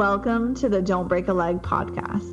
[0.00, 2.24] Welcome to the Don't Break a Leg podcast.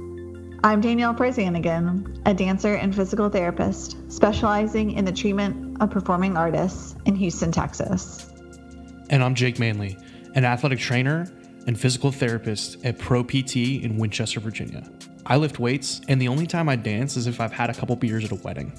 [0.63, 6.95] I'm Danielle Perzanigan, a dancer and physical therapist specializing in the treatment of performing artists
[7.05, 8.31] in Houston, Texas.
[9.09, 9.97] And I'm Jake Manley,
[10.33, 11.29] an athletic trainer
[11.67, 14.89] and physical therapist at Pro PT in Winchester, Virginia.
[15.25, 17.97] I lift weights, and the only time I dance is if I've had a couple
[17.97, 18.71] beers at a wedding.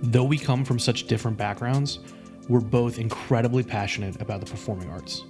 [0.00, 1.98] Though we come from such different backgrounds,
[2.48, 5.24] we're both incredibly passionate about the performing arts.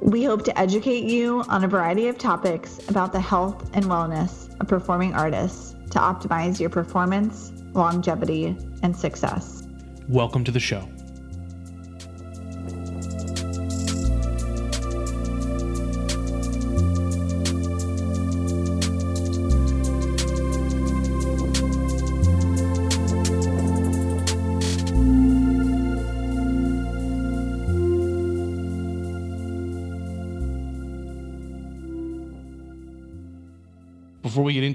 [0.00, 4.48] We hope to educate you on a variety of topics about the health and wellness
[4.60, 9.66] of performing artists to optimize your performance, longevity, and success.
[10.08, 10.88] Welcome to the show.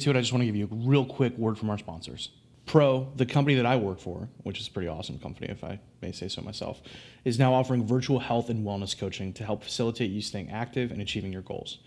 [0.03, 2.27] Into it, I just want to give you a real quick word from our sponsors.
[2.65, 5.79] Pro, the company that I work for, which is a pretty awesome company if I
[6.01, 6.81] may say so myself,
[7.23, 11.01] is now offering virtual health and wellness coaching to help facilitate you staying active and
[11.01, 11.77] achieving your goals.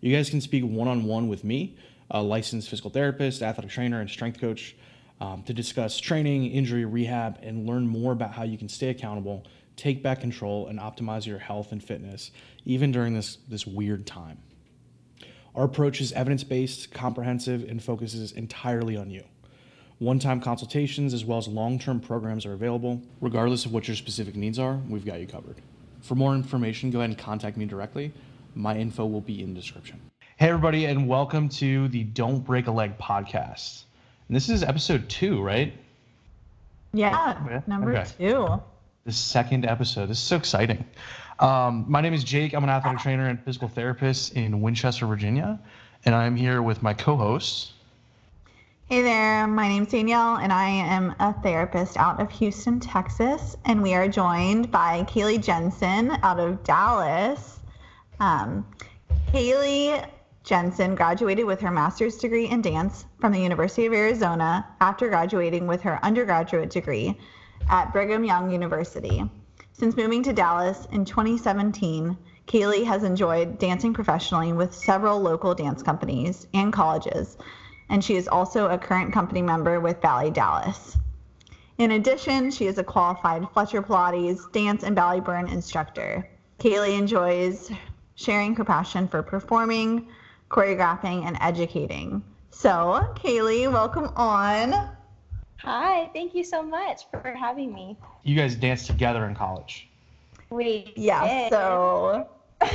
[0.00, 1.76] You guys can speak one on one with me,
[2.10, 4.74] a licensed physical therapist, athletic trainer, and strength coach,
[5.20, 9.46] um, to discuss training, injury rehab, and learn more about how you can stay accountable,
[9.76, 12.32] take back control, and optimize your health and fitness,
[12.64, 14.38] even during this, this weird time.
[15.54, 19.24] Our approach is evidence based, comprehensive, and focuses entirely on you.
[19.98, 23.02] One time consultations as well as long term programs are available.
[23.20, 25.56] Regardless of what your specific needs are, we've got you covered.
[26.02, 28.12] For more information, go ahead and contact me directly.
[28.54, 30.00] My info will be in the description.
[30.38, 33.82] Hey, everybody, and welcome to the Don't Break a Leg podcast.
[34.28, 35.74] And this is episode two, right?
[36.92, 38.10] Yeah, Yeah, number okay.
[38.18, 38.62] two.
[39.04, 40.06] The second episode.
[40.06, 40.84] This is so exciting.
[41.40, 42.52] Um, my name is Jake.
[42.52, 45.58] I'm an athletic trainer and physical therapist in Winchester, Virginia.
[46.04, 47.72] And I'm here with my co host.
[48.90, 53.56] Hey there, my name's Danielle, and I am a therapist out of Houston, Texas.
[53.64, 57.60] And we are joined by Kaylee Jensen out of Dallas.
[58.18, 58.66] Um,
[59.32, 60.06] Kaylee
[60.42, 65.66] Jensen graduated with her master's degree in dance from the University of Arizona after graduating
[65.66, 67.18] with her undergraduate degree
[67.70, 69.22] at Brigham Young University.
[69.80, 72.14] Since moving to Dallas in 2017,
[72.46, 77.38] Kaylee has enjoyed dancing professionally with several local dance companies and colleges,
[77.88, 80.98] and she is also a current company member with Ballet Dallas.
[81.78, 86.28] In addition, she is a qualified Fletcher Pilates dance and ballet burn instructor.
[86.58, 87.72] Kaylee enjoys
[88.16, 90.06] sharing her passion for performing,
[90.50, 92.22] choreographing, and educating.
[92.50, 94.90] So, Kaylee, welcome on.
[95.62, 97.96] Hi, thank you so much for having me.
[98.22, 99.88] You guys danced together in college.
[100.50, 101.52] We Yeah, did.
[101.52, 102.28] so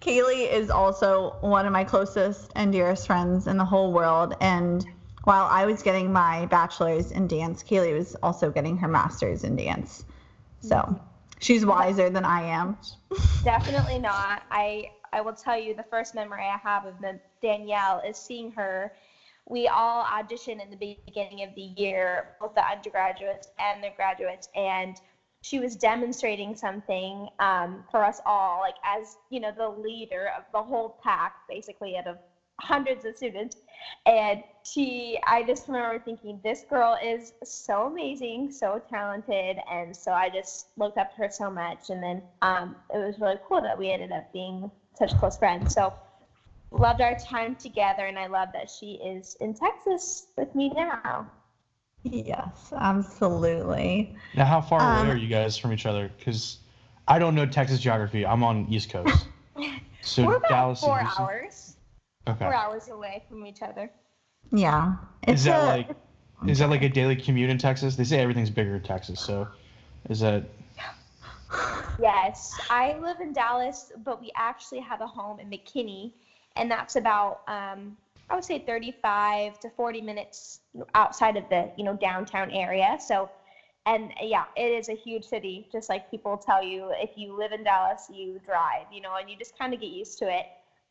[0.00, 4.34] Kaylee is also one of my closest and dearest friends in the whole world.
[4.40, 4.84] And
[5.24, 9.56] while I was getting my bachelor's in dance, Kaylee was also getting her master's in
[9.56, 10.04] dance.
[10.60, 10.94] So mm-hmm.
[11.40, 12.78] she's wiser than I am.
[13.44, 14.42] definitely not.
[14.50, 16.94] I I will tell you the first memory I have of
[17.40, 18.92] Danielle is seeing her.
[19.48, 24.48] We all auditioned in the beginning of the year, both the undergraduates and the graduates,
[24.54, 25.00] and
[25.42, 30.44] she was demonstrating something um, for us all, like as you know, the leader of
[30.52, 32.18] the whole pack, basically out of
[32.60, 33.56] hundreds of students.
[34.04, 40.12] And she, I just remember thinking, this girl is so amazing, so talented, and so
[40.12, 41.90] I just looked up to her so much.
[41.90, 45.72] And then um, it was really cool that we ended up being such close friends.
[45.72, 45.94] So
[46.70, 51.26] loved our time together, and I love that she is in Texas with me now.
[52.02, 54.14] Yes, absolutely.
[54.36, 56.10] Now, how far Um, away are you guys from each other?
[56.18, 56.58] Because
[57.08, 58.24] I don't know Texas geography.
[58.26, 59.26] I'm on East Coast.
[60.00, 61.76] So We're about Dallas four and Houston- hours,
[62.28, 62.38] Okay.
[62.38, 63.90] four hours away from each other.
[64.52, 64.94] Yeah.
[65.26, 65.88] Is that a- like
[66.46, 67.96] is that like a daily commute in Texas?
[67.96, 69.20] They say everything's bigger in Texas.
[69.20, 69.48] So
[70.08, 70.44] is that
[72.00, 76.12] Yes, I live in Dallas, but we actually have a home in McKinney,
[76.58, 77.96] and that's about um,
[78.30, 80.60] I would say 35 to 40 minutes
[80.94, 82.98] outside of the you know downtown area.
[83.00, 83.30] So,
[83.86, 85.66] and yeah, it is a huge city.
[85.72, 89.30] Just like people tell you, if you live in Dallas, you drive, you know, and
[89.30, 90.44] you just kind of get used to it.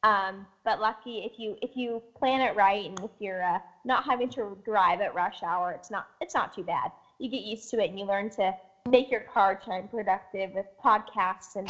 [0.04, 4.04] Um, but lucky if you if you plan it right, and if you're uh, not
[4.04, 6.92] having to drive at rush hour, it's not it's not too bad.
[7.20, 8.54] You get used to it, and you learn to
[8.90, 11.70] make your car time productive with podcasts and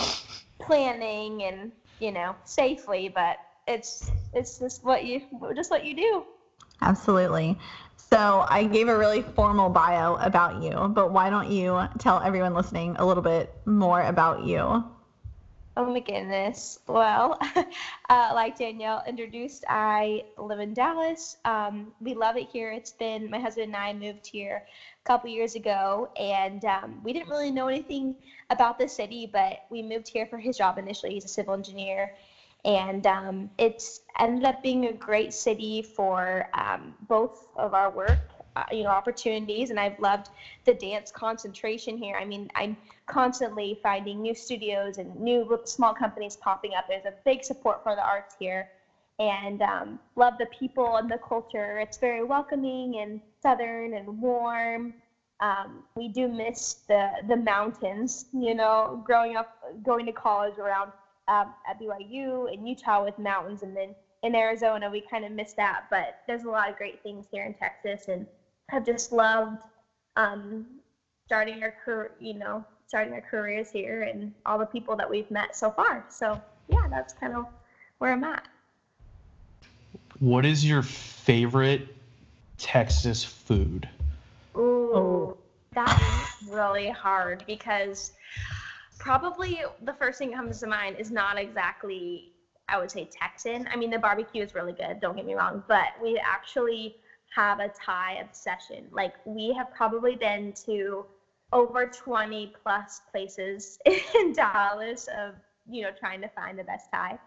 [0.62, 3.38] planning and you know safely but
[3.68, 5.22] it's it's just what you
[5.56, 6.26] just what you do
[6.82, 7.58] Absolutely.
[7.98, 12.54] So I gave a really formal bio about you, but why don't you tell everyone
[12.54, 14.84] listening a little bit more about you?
[15.76, 16.80] Oh my goodness.
[16.88, 17.38] Well,
[18.10, 21.36] uh, like Danielle introduced, I live in Dallas.
[21.46, 22.72] Um, we love it here.
[22.72, 27.14] It's been my husband and I moved here a couple years ago, and um, we
[27.14, 28.16] didn't really know anything
[28.50, 31.14] about the city, but we moved here for his job initially.
[31.14, 32.12] He's a civil engineer,
[32.68, 38.20] and um, it's ended up being a great city for um, both of our work
[38.58, 39.70] uh, you know opportunities.
[39.70, 40.30] And i've loved
[40.66, 42.18] the dance concentration here.
[42.20, 42.76] I mean i'm
[43.08, 46.86] constantly finding new studios and new small companies popping up.
[46.90, 48.70] There's a big support for the arts here.
[49.20, 51.80] And um, love the people and the culture.
[51.80, 54.94] It's very welcoming and southern and warm.
[55.40, 60.92] Um, we do miss the the mountains you know growing up going to college around
[61.28, 65.56] um, at byu in utah with mountains and then in Arizona, we kind of missed
[65.58, 68.26] that, but there's a lot of great things here in Texas, and
[68.70, 69.62] have just loved
[70.16, 70.66] um,
[71.26, 75.30] starting our career, you know, starting our careers here and all the people that we've
[75.30, 76.06] met so far.
[76.10, 77.46] So yeah, that's kind of
[78.00, 78.48] where I'm at.
[80.20, 81.88] What is your favorite
[82.58, 83.88] Texas food?
[84.58, 85.38] Ooh,
[85.74, 88.14] that is really hard because
[89.00, 92.32] probably the first thing that comes to mind is not exactly
[92.70, 93.68] I would say Texan.
[93.72, 96.98] I mean, the barbecue is really good, don't get me wrong, but we actually
[97.36, 98.88] have a Thai obsession.
[98.92, 101.06] Like we have probably been to
[101.54, 105.36] over 20 plus places in Dallas of,
[105.70, 107.18] you know, trying to find the best Thai.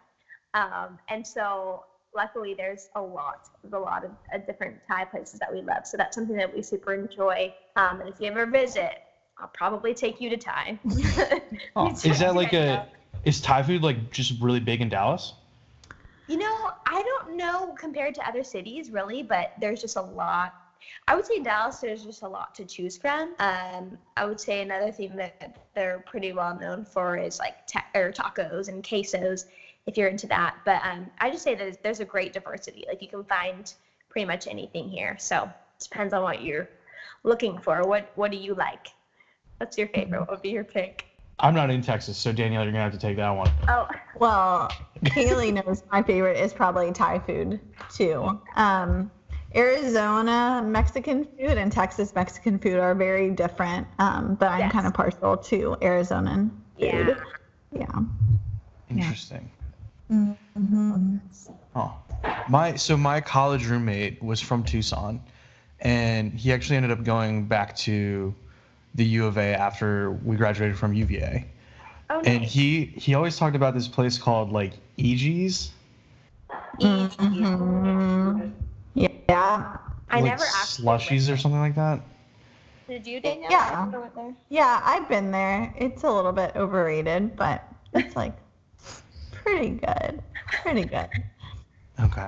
[0.53, 1.85] Um, and so
[2.15, 5.87] luckily there's a lot, a lot of uh, different Thai places that we love.
[5.87, 7.55] So that's something that we super enjoy.
[7.77, 9.03] Um, and if you ever visit,
[9.41, 10.79] I'll probably take you to Thai.
[11.77, 12.87] oh, is that like a,
[13.25, 15.35] is Thai food like just really big in Dallas?
[16.29, 20.55] You know, I don't know compared to other cities really, but there's just a lot.
[21.09, 23.35] I would say in Dallas, there's just a lot to choose from.
[23.39, 27.87] Um, I would say another thing that they're pretty well known for is like ta-
[27.95, 29.47] or tacos and quesos,
[29.87, 30.55] if you're into that.
[30.65, 32.85] But um, I just say that there's a great diversity.
[32.89, 33.73] Like you can find
[34.09, 35.17] pretty much anything here.
[35.19, 36.69] So it depends on what you're
[37.25, 37.83] looking for.
[37.83, 38.89] What What do you like?
[39.61, 40.21] What's your favorite?
[40.21, 41.05] What would be your pick?
[41.39, 43.51] I'm not in Texas, so Danielle, you're gonna have to take that one.
[43.69, 43.87] Oh,
[44.19, 44.71] well,
[45.05, 47.61] Kaylee knows my favorite is probably Thai food
[47.91, 48.41] too.
[48.57, 49.11] Um,
[49.55, 54.73] Arizona Mexican food and Texas Mexican food are very different, um, but I'm yes.
[54.73, 57.19] kind of partial to Arizonan food.
[57.71, 57.79] Yeah.
[57.79, 58.01] Yeah.
[58.89, 59.51] Interesting.
[60.11, 61.17] Mm-hmm.
[61.77, 61.95] Oh,
[62.49, 65.21] my so my college roommate was from Tucson,
[65.81, 68.35] and he actually ended up going back to
[68.95, 71.47] the U of A after we graduated from UVA.
[72.11, 72.27] Oh, nice.
[72.27, 75.71] And he he always talked about this place called like eegee's.
[76.81, 78.51] Mm-hmm.
[78.95, 79.77] Yeah.
[80.11, 82.01] I like never asked slushies or something like that.
[82.89, 83.51] Did you, Danielle?
[83.51, 84.33] Yeah.
[84.49, 85.73] Yeah, I've been there.
[85.79, 87.63] It's a little bit overrated, but
[87.95, 88.35] it's like
[89.31, 90.21] pretty good.
[90.63, 91.09] Pretty good.
[92.01, 92.27] Okay.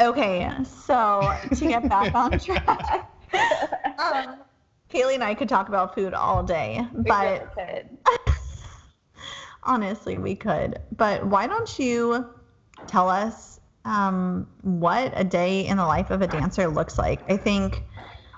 [0.00, 3.08] Okay, so to get back on track.
[3.98, 4.38] um,
[4.94, 7.52] Kaylee and I could talk about food all day, but
[9.64, 10.78] honestly, we could.
[10.96, 12.24] But why don't you
[12.86, 17.28] tell us um, what a day in the life of a dancer looks like?
[17.28, 17.82] I think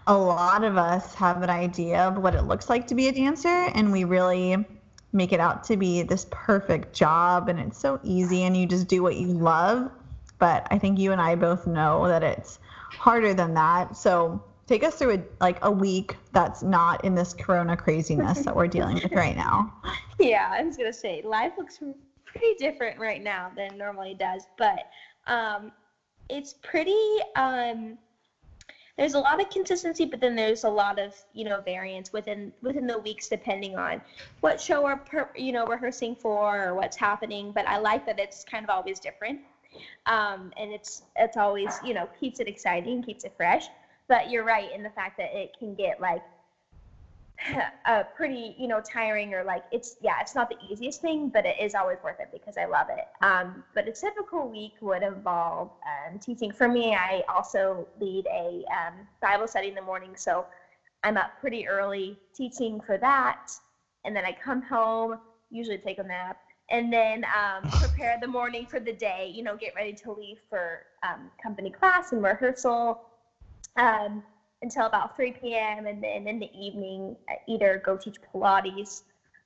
[0.07, 3.13] a lot of us have an idea of what it looks like to be a
[3.13, 4.57] dancer, and we really
[5.13, 8.89] make it out to be this perfect job, and it's so easy, and you just
[8.89, 9.91] do what you love.
[10.39, 12.59] But I think you and I both know that it's
[12.91, 13.97] harder than that.
[13.97, 18.55] So take us through a, like a week that's not in this corona craziness that
[18.55, 19.73] we're dealing with right now.
[20.19, 21.79] Yeah i was gonna say life looks
[22.25, 24.79] pretty different right now than it normally does but
[25.27, 25.71] um,
[26.31, 26.97] it's pretty
[27.37, 27.99] um,
[28.97, 32.53] there's a lot of consistency but then there's a lot of you know variance within
[32.63, 34.01] within the weeks depending on
[34.41, 38.19] what show we're per, you know rehearsing for or what's happening but i like that
[38.19, 39.39] it's kind of always different
[40.07, 43.69] um, and it's it's always you know keeps it exciting keeps it fresh
[44.09, 46.23] but you're right in the fact that it can get like
[47.87, 51.45] uh, pretty, you know, tiring or like it's yeah, it's not the easiest thing, but
[51.45, 53.05] it is always worth it because I love it.
[53.25, 56.53] Um, but a typical week would involve um, teaching.
[56.53, 60.47] For me, I also lead a um, Bible study in the morning, so
[61.05, 63.39] I'm up pretty early teaching for that,
[64.05, 65.19] and then I come home,
[65.51, 66.37] usually take a nap,
[66.71, 69.31] and then um, prepare the morning for the day.
[69.33, 72.99] You know, get ready to leave for um, company class and rehearsal
[73.77, 74.23] um,
[74.63, 75.87] until about 3 p.m.
[75.87, 77.17] And then in the evening,
[77.49, 79.03] either go teach Pilates,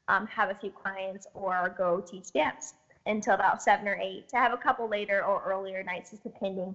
[0.09, 2.75] um, have a few clients, or go teach dance
[3.07, 4.29] until about 7 or 8.
[4.29, 6.75] To have a couple later or earlier nights, is depending.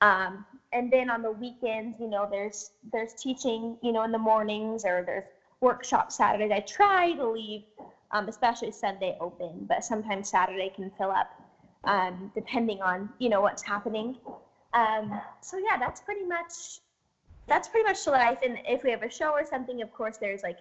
[0.00, 4.18] Um, and then on the weekends, you know, there's there's teaching, you know, in the
[4.18, 5.24] mornings or there's
[5.60, 6.50] workshop Saturdays.
[6.52, 7.62] I try to leave
[8.14, 11.28] um, especially Sunday open, but sometimes Saturday can fill up,
[11.84, 14.16] um, depending on you know what's happening.
[14.72, 16.80] Um, so yeah, that's pretty much
[17.46, 18.38] that's pretty much the life.
[18.42, 20.58] And if we have a show or something, of course, there's like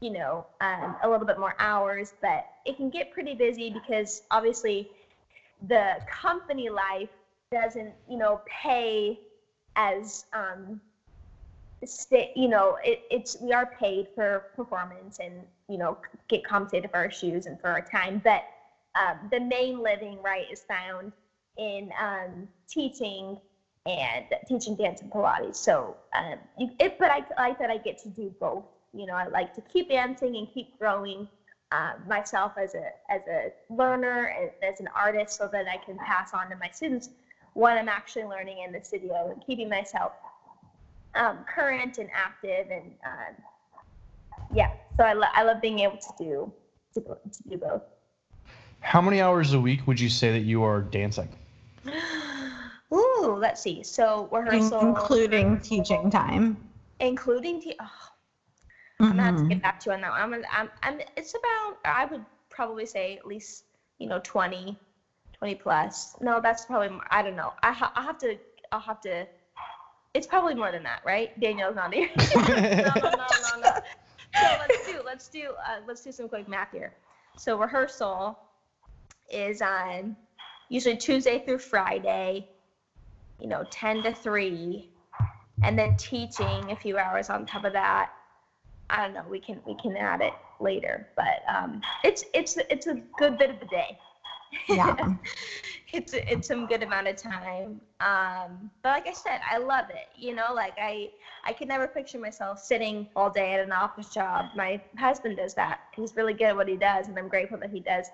[0.00, 4.22] you know um, a little bit more hours, but it can get pretty busy because
[4.30, 4.88] obviously
[5.68, 7.10] the company life
[7.52, 9.18] doesn't you know pay
[9.76, 10.80] as um,
[11.84, 15.34] stay, you know, it, it's we are paid for performance and
[15.68, 15.96] you know
[16.28, 18.42] get compensated for our shoes and for our time, but
[18.94, 21.12] um, the main living right is found
[21.56, 23.36] in um, teaching
[23.86, 25.56] and teaching dance and Pilates.
[25.56, 26.36] So um,
[26.78, 28.64] it, but I like that I get to do both.
[28.92, 31.26] You know, I like to keep dancing and keep growing
[31.72, 35.96] uh, myself as a as a learner and as an artist, so that I can
[35.98, 37.10] pass on to my students
[37.54, 40.12] what I'm actually learning in the studio and keeping myself
[41.14, 43.34] um, current and active and um,
[44.52, 46.52] yeah so I, lo- I love being able to do
[46.94, 47.82] to, to do both
[48.80, 51.28] how many hours a week would you say that you are dancing
[52.94, 53.82] Ooh, let's see.
[53.82, 56.56] So rehearsal, including teaching time,
[57.00, 59.04] including te- oh, mm-hmm.
[59.04, 60.10] I'm gonna have to get back to you on that.
[60.10, 60.20] One.
[60.20, 63.64] I'm, I'm, I'm, it's about I would probably say at least
[63.98, 64.78] you know 20,
[65.38, 66.14] 20 plus.
[66.20, 67.52] No, that's probably I don't know.
[67.62, 68.36] I ha- I have to
[68.72, 69.26] I'll have to
[70.14, 71.38] it's probably more than that, right?
[71.40, 72.08] Danielle's not here.
[72.36, 73.72] no, no, no, no,
[74.34, 76.92] So let's do let's do uh, let's do some quick math here.
[77.36, 78.38] So rehearsal
[79.30, 80.16] is on
[80.68, 82.48] usually Tuesday through Friday,
[83.40, 84.88] you know, 10 to 3,
[85.62, 88.10] and then teaching a few hours on top of that.
[88.90, 89.24] I don't know.
[89.28, 93.50] We can we can add it later, but um, it's it's it's a good bit
[93.50, 93.98] of a day.
[94.68, 94.94] Yeah.
[95.92, 97.80] it's it's some good amount of time.
[98.00, 100.08] Um, but like I said, I love it.
[100.16, 101.10] You know, like I
[101.44, 104.46] I could never picture myself sitting all day at an office job.
[104.54, 105.80] My husband does that.
[105.94, 108.06] He's really good at what he does, and I'm grateful that he does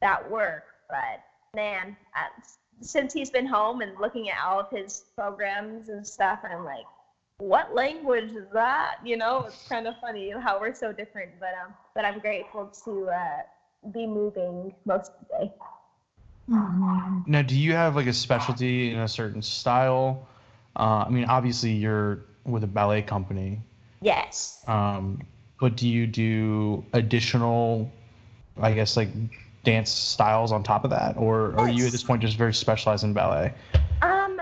[0.00, 0.64] that work.
[0.88, 1.22] But
[1.54, 2.42] man, uh,
[2.80, 6.84] since he's been home and looking at all of his programs and stuff, I'm like,
[7.38, 8.96] what language is that?
[9.04, 11.32] You know, it's kind of funny how we're so different.
[11.40, 15.52] But um, but I'm grateful to uh, be moving most of the day.
[16.50, 17.22] Mm-hmm.
[17.26, 20.28] Now, do you have like a specialty in a certain style?
[20.76, 23.60] Uh, I mean, obviously you're with a ballet company.
[24.00, 24.62] Yes.
[24.66, 25.22] Um,
[25.58, 27.90] but do you do additional,
[28.60, 29.08] I guess, like
[29.64, 31.58] dance styles on top of that, or, yes.
[31.58, 33.52] are you at this point just very specialized in ballet?
[34.02, 34.40] Um,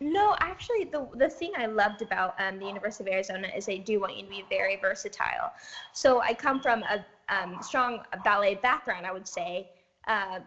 [0.00, 3.78] no, actually, the the thing I loved about um, the University of Arizona is they
[3.78, 5.52] do want you to be very versatile.
[5.92, 9.70] So I come from a um, strong ballet background, I would say.
[10.06, 10.40] Uh,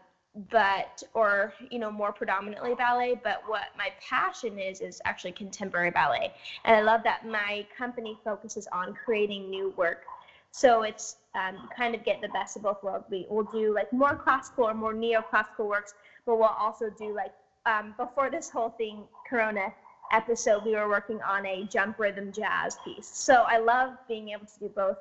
[0.51, 5.89] but or you know more predominantly ballet but what my passion is is actually contemporary
[5.89, 6.31] ballet
[6.63, 10.03] and i love that my company focuses on creating new work
[10.51, 13.05] so it's um, kind of get the best of both worlds.
[13.09, 15.93] We will do like more classical or more neoclassical works
[16.27, 17.31] but we'll also do like
[17.65, 19.73] um, before this whole thing corona
[20.11, 23.07] episode we were working on a jump rhythm jazz piece.
[23.07, 24.97] So i love being able to do both.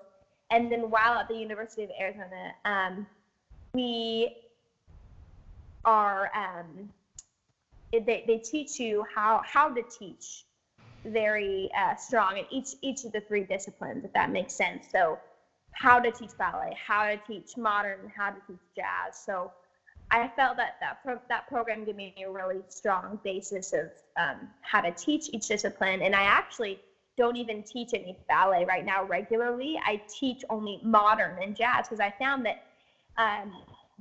[0.50, 3.06] And then while at the university of arizona um,
[3.74, 4.36] we
[5.84, 6.88] are um,
[7.92, 10.44] they, they teach you how how to teach
[11.04, 14.86] very uh, strong in each each of the three disciplines if that makes sense.
[14.90, 15.18] So
[15.76, 19.50] how to teach ballet how to teach modern how to teach jazz so
[20.10, 24.48] i felt that that, pro- that program gave me a really strong basis of um,
[24.62, 26.78] how to teach each discipline and i actually
[27.18, 32.00] don't even teach any ballet right now regularly i teach only modern and jazz because
[32.00, 32.56] i found that
[33.18, 33.52] um,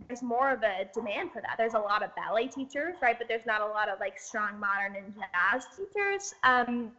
[0.08, 1.56] there's more of a demand for that.
[1.58, 3.18] There's a lot of ballet teachers, right?
[3.18, 6.34] But there's not a lot of like strong modern and jazz teachers.
[6.44, 6.92] Um,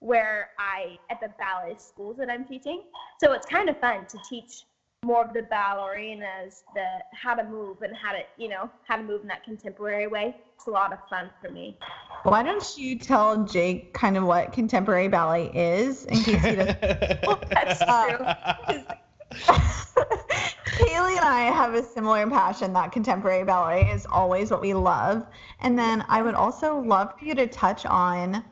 [0.00, 2.82] where I at the ballet schools that I'm teaching.
[3.18, 4.64] So it's kind of fun to teach
[5.02, 9.02] more of the ballerinas the how to move and how to you know how to
[9.02, 10.36] move in that contemporary way.
[10.56, 11.78] It's a lot of fun for me.
[12.24, 16.82] Why don't you tell Jake kind of what contemporary ballet is in case he doesn't?
[17.26, 18.34] well, that's uh,
[18.66, 18.82] true.
[20.80, 25.26] Kaylee and I have a similar passion that contemporary ballet is always what we love.
[25.60, 28.44] And then I would also love for you to touch on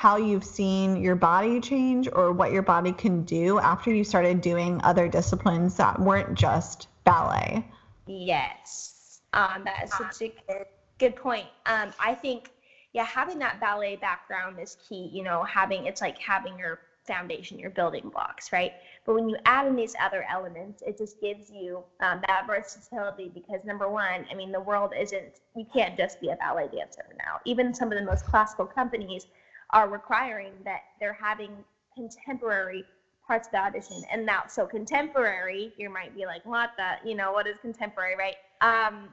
[0.00, 4.40] how you've seen your body change or what your body can do after you started
[4.40, 7.62] doing other disciplines that weren't just ballet.
[8.06, 9.20] Yes.
[9.34, 10.64] Um, that is such a good,
[10.98, 11.44] good point.
[11.66, 12.50] Um, I think,
[12.94, 15.10] yeah, having that ballet background is key.
[15.12, 18.72] You know, having it's like having your foundation, your building blocks, right?
[19.04, 23.30] But when you add in these other elements, it just gives you um, that versatility
[23.34, 27.04] because number one, I mean, the world isn't, you can't just be a ballet dancer
[27.18, 27.40] now.
[27.44, 29.26] Even some of the most classical companies
[29.72, 31.50] are requiring that they're having
[31.94, 32.84] contemporary
[33.26, 34.02] parts of the audition.
[34.12, 38.16] And now, so contemporary, you might be like, what the, you know, what is contemporary,
[38.16, 38.34] right?
[38.60, 39.08] Um,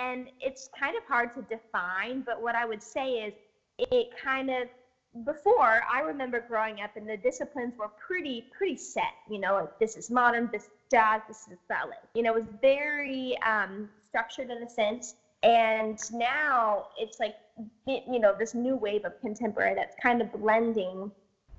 [0.00, 3.34] and it's kind of hard to define, but what I would say is
[3.78, 4.68] it kind of
[5.24, 9.14] before I remember growing up and the disciplines were pretty pretty set.
[9.30, 11.96] You know, like this is modern, this is jazz, this is ballet.
[12.14, 15.14] You know, it was very um, structured in a sense.
[15.42, 17.36] And now it's like
[17.86, 21.10] you know this new wave of contemporary that's kind of blending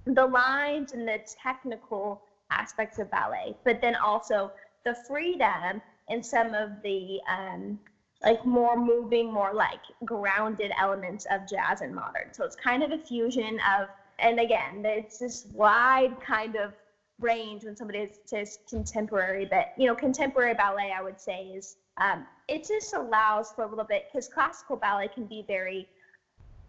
[0.05, 4.51] the lines and the technical aspects of ballet, but then also
[4.85, 7.79] the freedom and some of the um,
[8.23, 12.33] like more moving, more like grounded elements of jazz and modern.
[12.33, 13.87] So it's kind of a fusion of,
[14.17, 16.73] and again, it's this wide kind of
[17.19, 22.25] range when somebody says contemporary, but you know, contemporary ballet, I would say is, um,
[22.47, 25.87] it just allows for a little bit, because classical ballet can be very,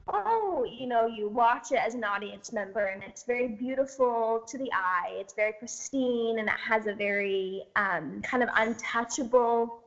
[0.08, 4.58] oh, you know, you watch it as an audience member and it's very beautiful to
[4.58, 5.12] the eye.
[5.12, 9.80] It's very pristine and it has a very um, kind of untouchable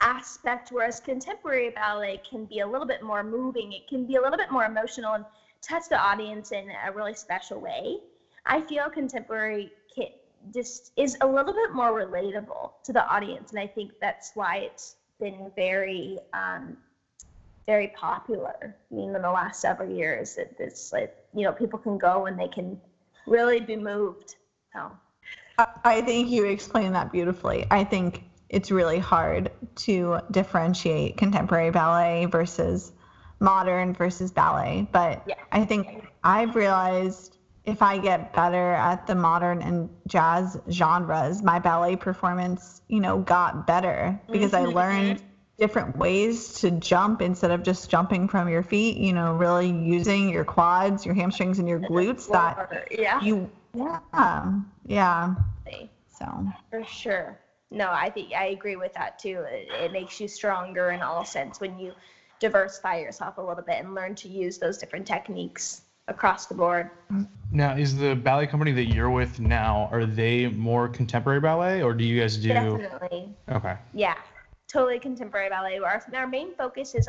[0.00, 3.72] aspect, whereas contemporary ballet can be a little bit more moving.
[3.72, 5.24] It can be a little bit more emotional and
[5.62, 7.98] touch the audience in a really special way.
[8.44, 9.72] I feel contemporary
[10.54, 14.58] just is a little bit more relatable to the audience, and I think that's why
[14.58, 16.76] it's been very, um,
[17.66, 18.76] very popular.
[18.90, 22.26] I mean, in the last several years, it, it's like you know people can go
[22.26, 22.80] and they can
[23.26, 24.36] really be moved.
[24.72, 24.90] So.
[25.84, 27.66] I think you explained that beautifully.
[27.70, 32.92] I think it's really hard to differentiate contemporary ballet versus
[33.40, 34.86] modern versus ballet.
[34.92, 35.34] But yeah.
[35.52, 37.35] I think I've realized
[37.66, 43.18] if I get better at the modern and jazz genres, my ballet performance, you know,
[43.18, 44.70] got better because mm-hmm.
[44.70, 45.22] I learned
[45.58, 50.28] different ways to jump instead of just jumping from your feet, you know, really using
[50.28, 53.20] your quads, your hamstrings and your glutes that yeah.
[53.22, 54.60] you yeah.
[54.86, 55.34] Yeah.
[56.18, 57.38] So, for sure
[57.70, 59.44] no, I think I agree with that too.
[59.48, 61.92] It, it makes you stronger in all sense when you
[62.38, 66.90] diversify yourself a little bit and learn to use those different techniques across the board.
[67.50, 71.94] Now, is the ballet company that you're with now, are they more contemporary ballet or
[71.94, 72.48] do you guys do?
[72.48, 73.34] Definitely.
[73.50, 73.76] Okay.
[73.92, 74.14] Yeah,
[74.68, 75.78] totally contemporary ballet.
[75.78, 77.08] Our, our main focus is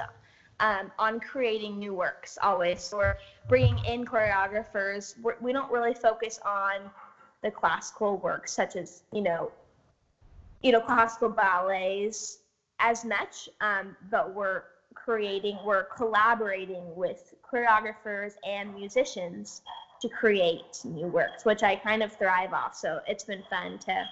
[0.59, 2.81] um, on creating new works always.
[2.81, 5.19] So we're bringing in choreographers.
[5.21, 6.89] We're, we do not really focus on
[7.43, 9.51] the classical works such as, you know,
[10.63, 12.39] you know, classical ballets
[12.79, 14.63] as much, um, but we're
[14.95, 19.61] creating, we're collaborating with choreographers and musicians
[20.01, 22.75] to create new works, which I kind of thrive off.
[22.75, 24.03] So it's been fun to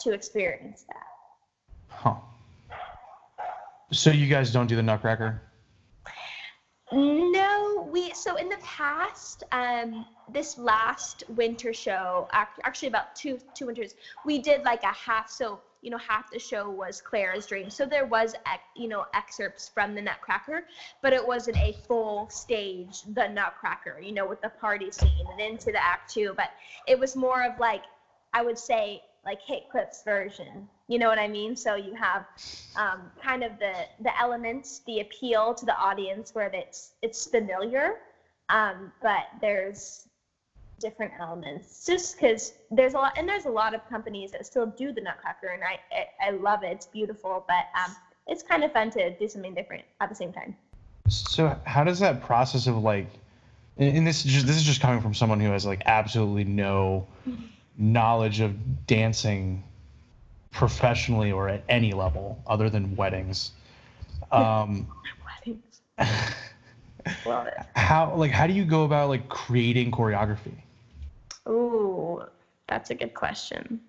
[0.00, 1.06] to experience that.
[1.88, 2.16] Huh.
[3.92, 5.42] So you guys don't do the Nutcracker?
[6.90, 13.66] No, we so in the past, um, this last winter show, actually about two two
[13.66, 13.94] winters,
[14.26, 15.30] we did like a half.
[15.30, 17.68] So you know, half the show was Clara's dream.
[17.68, 18.34] So there was
[18.76, 20.64] you know excerpts from the Nutcracker,
[21.02, 24.00] but it wasn't a full stage the Nutcracker.
[24.00, 26.32] You know, with the party scene and into the act two.
[26.36, 26.50] But
[26.86, 27.82] it was more of like
[28.32, 30.68] I would say like Heathcliff's version.
[30.88, 31.56] You know what I mean?
[31.56, 32.26] So you have
[32.76, 37.96] um, kind of the the elements, the appeal to the audience where it's it's familiar,
[38.48, 40.06] um, but there's
[40.82, 44.66] different elements just because there's a lot and there's a lot of companies that still
[44.66, 46.72] do the Nutcracker and I I, I love it.
[46.72, 50.32] It's beautiful, but um, it's kind of fun to do something different at the same
[50.32, 50.54] time.
[51.08, 53.06] So how does that process of like,
[53.76, 57.06] and this is just, this is just coming from someone who has like absolutely no.
[57.78, 59.64] Knowledge of dancing
[60.50, 63.52] professionally or at any level other than weddings.
[64.30, 64.86] Um,
[65.46, 65.80] weddings.
[67.26, 67.54] Love it.
[67.74, 70.54] How like how do you go about like creating choreography?
[71.48, 72.22] Ooh,
[72.68, 73.80] that's a good question.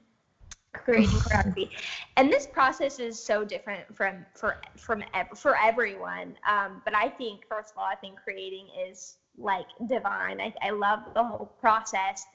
[0.73, 1.69] Creating choreography,
[2.17, 5.03] and this process is so different from for from
[5.35, 6.35] for everyone.
[6.49, 10.41] Um, but I think first of all, I think creating is like divine.
[10.41, 12.25] I, I love the whole process.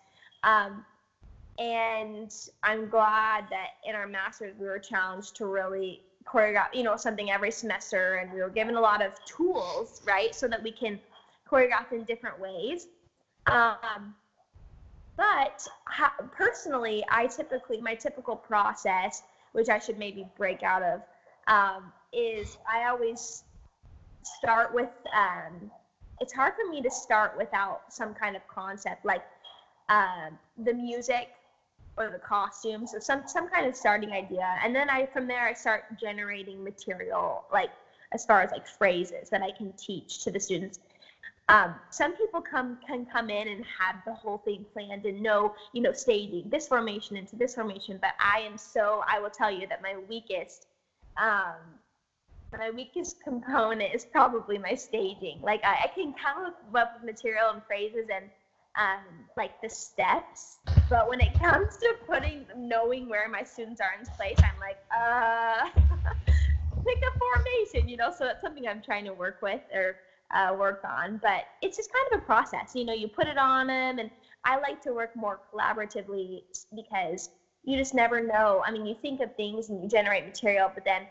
[0.45, 0.85] Um,
[1.59, 6.97] and I'm glad that in our masters we were challenged to really choreograph, you know,
[6.97, 10.71] something every semester, and we were given a lot of tools, right, so that we
[10.71, 11.01] can
[11.51, 12.87] choreograph in different ways.
[13.47, 14.15] Um,
[15.19, 21.03] but ha- personally, I typically my typical process, which I should maybe break out of,
[21.49, 23.43] um, is I always
[24.23, 24.91] start with.
[25.15, 25.71] Um,
[26.21, 29.23] it's hard for me to start without some kind of concept like
[29.89, 30.31] uh,
[30.65, 31.29] the music
[31.97, 35.49] or the costumes or some some kind of starting idea and then i from there
[35.49, 37.71] i start generating material like
[38.13, 40.79] as far as like phrases that i can teach to the students
[41.49, 45.55] Um, some people come can come in and have the whole thing planned and know,
[45.73, 47.99] you know, staging this formation into this formation.
[48.01, 50.67] But I am so I will tell you that my weakest,
[51.17, 51.57] um,
[52.53, 55.41] my weakest component is probably my staging.
[55.43, 58.27] Like I, I can come up with material and phrases and
[58.77, 59.05] um,
[59.37, 60.59] like the steps,
[60.91, 64.79] but when it comes to putting knowing where my students are in place, I'm like,
[64.95, 65.69] uh,
[66.85, 68.13] pick a formation, you know.
[68.17, 69.97] So that's something I'm trying to work with or
[70.35, 71.19] uh, work on.
[71.23, 72.73] But it's just kind of a process.
[72.75, 74.11] You know, you put it on them, and
[74.45, 76.43] I like to work more collaboratively
[76.75, 77.31] because
[77.65, 78.63] you just never know.
[78.67, 81.03] I mean, you think of things and you generate material, but then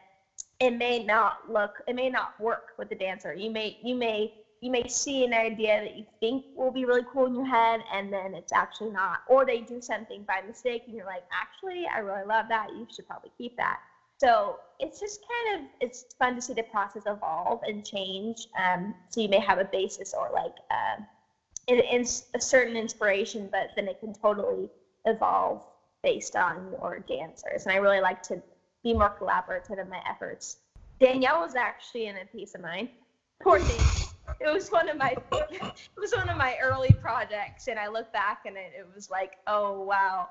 [0.59, 3.33] it may not look, it may not work with the dancer.
[3.33, 7.05] You may, you may, you may see an idea that you think will be really
[7.11, 9.19] cool in your head, and then it's actually not.
[9.27, 12.69] Or they do something by mistake, and you're like, actually, I really love that.
[12.71, 13.79] You should probably keep that.
[14.17, 18.47] So it's just kind of it's fun to see the process evolve and change.
[18.57, 21.01] Um, so you may have a basis or like uh,
[21.67, 22.01] in, in
[22.35, 24.69] a certain inspiration, but then it can totally
[25.05, 25.63] evolve
[26.03, 27.65] based on your dancers.
[27.65, 28.41] And I really like to
[28.83, 30.57] be more collaborative in my efforts.
[30.99, 32.89] Danielle was actually in a piece of mine.
[33.41, 34.07] Poor thing.
[34.39, 38.11] It was one of my it was one of my early projects, and I look
[38.11, 40.27] back and it, it was like, oh wow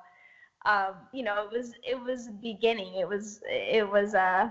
[0.67, 2.97] um, you know, it was it was beginning.
[2.97, 4.49] It was it was a uh,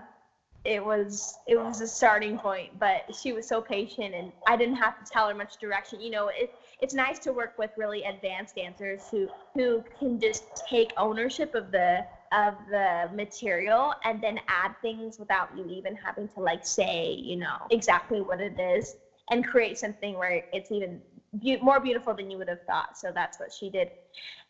[0.66, 2.78] it was it was a starting point.
[2.80, 6.02] But she was so patient, and I didn't have to tell her much direction.
[6.02, 6.50] You know, it
[6.80, 11.72] it's nice to work with really advanced dancers who who can just take ownership of
[11.72, 17.12] the of the material and then add things without you even having to like say
[17.22, 18.96] you know exactly what it is
[19.32, 21.02] and create something where it's even
[21.42, 23.90] be- more beautiful than you would have thought so that's what she did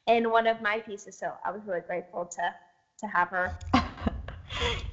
[0.08, 1.18] in one of my pieces.
[1.18, 2.54] So I was really grateful to
[3.00, 3.54] to have her.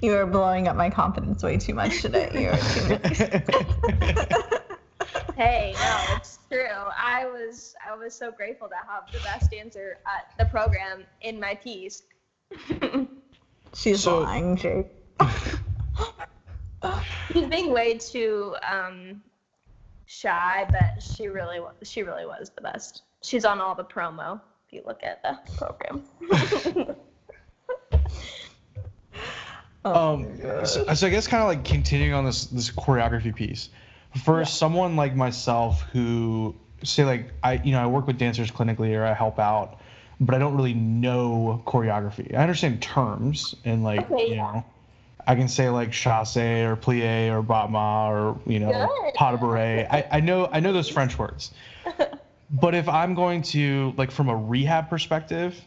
[0.03, 2.31] you are blowing up my confidence way too much today.
[2.35, 3.19] You're too much.
[5.37, 6.67] hey, no, it's true.
[6.99, 11.39] I was I was so grateful to have the best dancer at the program in
[11.39, 12.05] my piece.
[13.75, 14.87] She's so, lying, Jake.
[17.33, 19.23] She's being way too um,
[20.13, 23.03] shy, but she really she really was the best.
[23.23, 26.03] She's on all the promo if you look at the program.
[29.85, 33.71] oh um, so, so, I guess kind of like continuing on this this choreography piece.
[34.25, 34.45] For yeah.
[34.45, 39.05] someone like myself who say like I you know I work with dancers clinically or
[39.05, 39.81] I help out,
[40.21, 42.35] but I don't really know choreography.
[42.35, 44.43] I understand terms and like okay, you yeah.
[44.43, 44.65] know.
[45.27, 49.87] I can say like chasse or plie or battement or you know pas de bourrée.
[49.91, 51.53] I, I know I know those French words,
[52.51, 55.61] but if I'm going to like from a rehab perspective,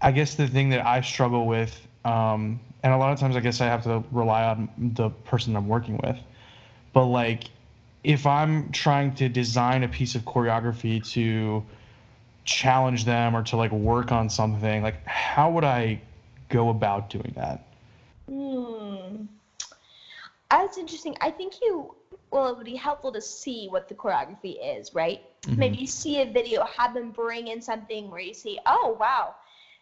[0.00, 3.40] I guess the thing that I struggle with, um, and a lot of times I
[3.40, 6.18] guess I have to rely on the person I'm working with,
[6.92, 7.44] but like
[8.04, 11.64] if I'm trying to design a piece of choreography to
[12.44, 16.00] challenge them or to like work on something, like how would I
[16.48, 17.64] go about doing that?
[18.30, 19.24] Hmm.
[20.50, 21.16] That's interesting.
[21.20, 21.94] I think you
[22.30, 25.20] well, it would be helpful to see what the choreography is, right?
[25.42, 25.58] Mm-hmm.
[25.58, 29.34] Maybe see a video, have them bring in something where you see, oh, wow,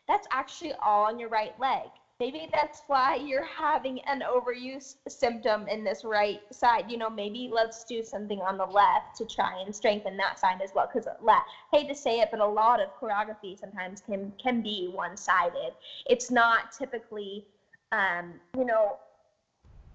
[0.07, 1.89] that's actually all on your right leg.
[2.21, 6.91] Maybe that's why you're having an overuse symptom in this right side.
[6.91, 10.61] You know, maybe let's do something on the left to try and strengthen that side
[10.61, 10.89] as well.
[10.93, 14.91] Because left, hate to say it, but a lot of choreography sometimes can can be
[14.93, 15.75] one-sided.
[16.07, 17.45] It's not typically,
[17.93, 18.97] um, you know,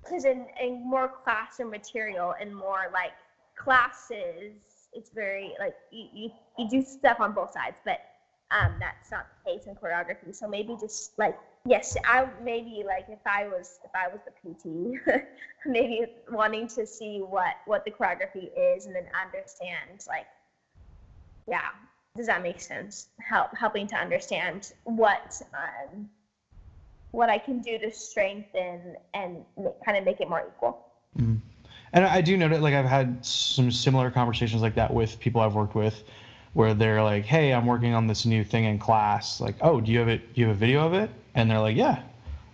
[0.03, 3.13] because in, in more classroom material and more like
[3.56, 4.53] classes,
[4.93, 7.99] it's very like you, you, you do stuff on both sides, but
[8.51, 10.36] um, that's not the case in choreography.
[10.36, 14.32] So maybe just like yes, I maybe like if I was if I was the
[14.32, 15.23] PT,
[15.65, 20.27] maybe wanting to see what what the choreography is and then understand like
[21.47, 21.69] yeah,
[22.15, 23.08] does that make sense?
[23.19, 26.10] Help helping to understand what um,
[27.13, 29.45] what I can do to strengthen and
[29.86, 30.80] kind of make it more equal.
[31.17, 31.39] Mm.
[31.93, 35.39] And I do know that like I've had some similar conversations like that with people
[35.39, 36.04] I've worked with,
[36.54, 39.39] where they're like, "Hey, I'm working on this new thing in class.
[39.39, 40.34] Like, oh, do you have it?
[40.34, 42.02] Do you have a video of it?" And they're like, "Yeah,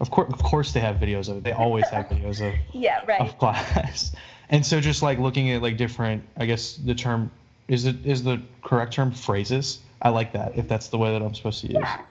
[0.01, 0.31] of course.
[0.33, 1.43] Of course, they have videos of it.
[1.45, 3.21] They always have videos of yeah, right.
[3.21, 4.13] of class."
[4.51, 7.29] And so just like looking at like different, I guess the term
[7.67, 9.77] is it is the correct term phrases.
[10.01, 11.77] I like that if that's the way that I'm supposed to use.
[11.79, 12.01] Yeah.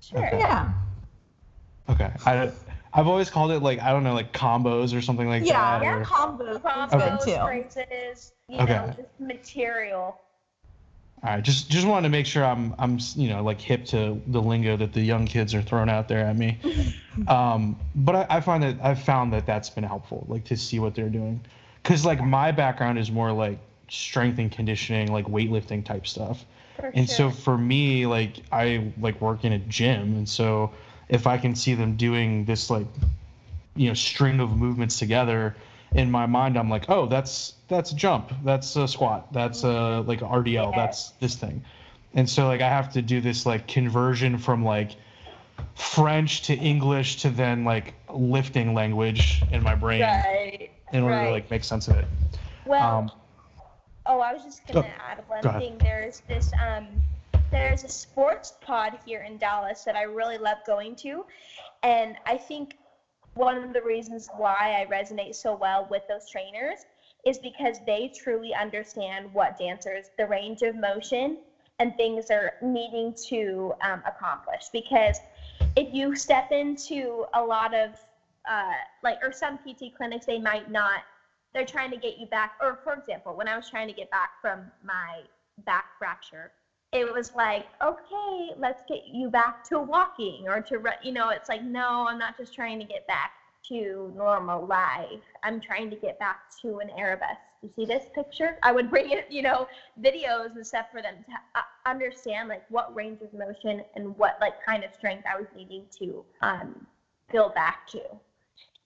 [0.00, 0.26] Sure.
[0.26, 0.38] Okay.
[0.38, 0.70] Yeah.
[1.88, 2.10] Okay.
[2.26, 2.50] I
[2.92, 5.84] I've always called it like I don't know like combos or something like yeah, that.
[5.84, 6.04] Yeah, or...
[6.04, 7.38] combos, combos, okay.
[7.38, 8.74] phrases, you okay.
[8.74, 10.20] know, just material.
[11.22, 14.20] All right, just just wanted to make sure I'm I'm you know like hip to
[14.28, 16.58] the lingo that the young kids are throwing out there at me.
[17.28, 20.78] um, but I, I find that I've found that that's been helpful, like to see
[20.78, 21.40] what they're doing,
[21.82, 26.44] because like my background is more like strength and conditioning, like weightlifting type stuff.
[26.76, 27.16] For And sure.
[27.16, 30.70] so for me, like I like work in a gym, and so
[31.08, 32.86] if I can see them doing this like
[33.76, 35.56] you know string of movements together,
[35.94, 40.00] in my mind I'm like, oh, that's that's a jump, that's a squat, that's a
[40.06, 41.64] like RDL, that's this thing,
[42.14, 44.96] and so like I have to do this like conversion from like
[45.74, 50.70] French to English to then like lifting language in my brain right.
[50.92, 52.06] in order to like make sense of it.
[52.66, 53.10] Well, Um,
[54.06, 55.78] oh, I was just gonna go- add one go thing.
[55.78, 56.86] There's this um,
[57.50, 61.24] there's a sports pod here in Dallas that I really love going to,
[61.82, 62.74] and I think
[63.34, 66.86] one of the reasons why I resonate so well with those trainers
[67.24, 71.38] is because they truly understand what dancers, the range of motion,
[71.78, 74.68] and things are needing to um, accomplish.
[74.72, 75.20] Because
[75.76, 77.90] if you step into a lot of
[78.48, 78.72] uh,
[79.04, 81.02] like or some PT clinics, they might not
[81.54, 84.10] they're trying to get you back or for example when i was trying to get
[84.10, 85.22] back from my
[85.64, 86.52] back fracture
[86.92, 91.28] it was like okay let's get you back to walking or to ru- you know
[91.28, 93.30] it's like no i'm not just trying to get back
[93.68, 95.20] to normal life.
[95.42, 98.56] I'm trying to get back to an arabesque you see this picture?
[98.62, 99.66] I would bring it you know
[100.00, 104.54] videos and stuff for them to understand like what range of motion and what like
[104.64, 106.86] kind of strength i was needing to um,
[107.32, 108.00] build back to.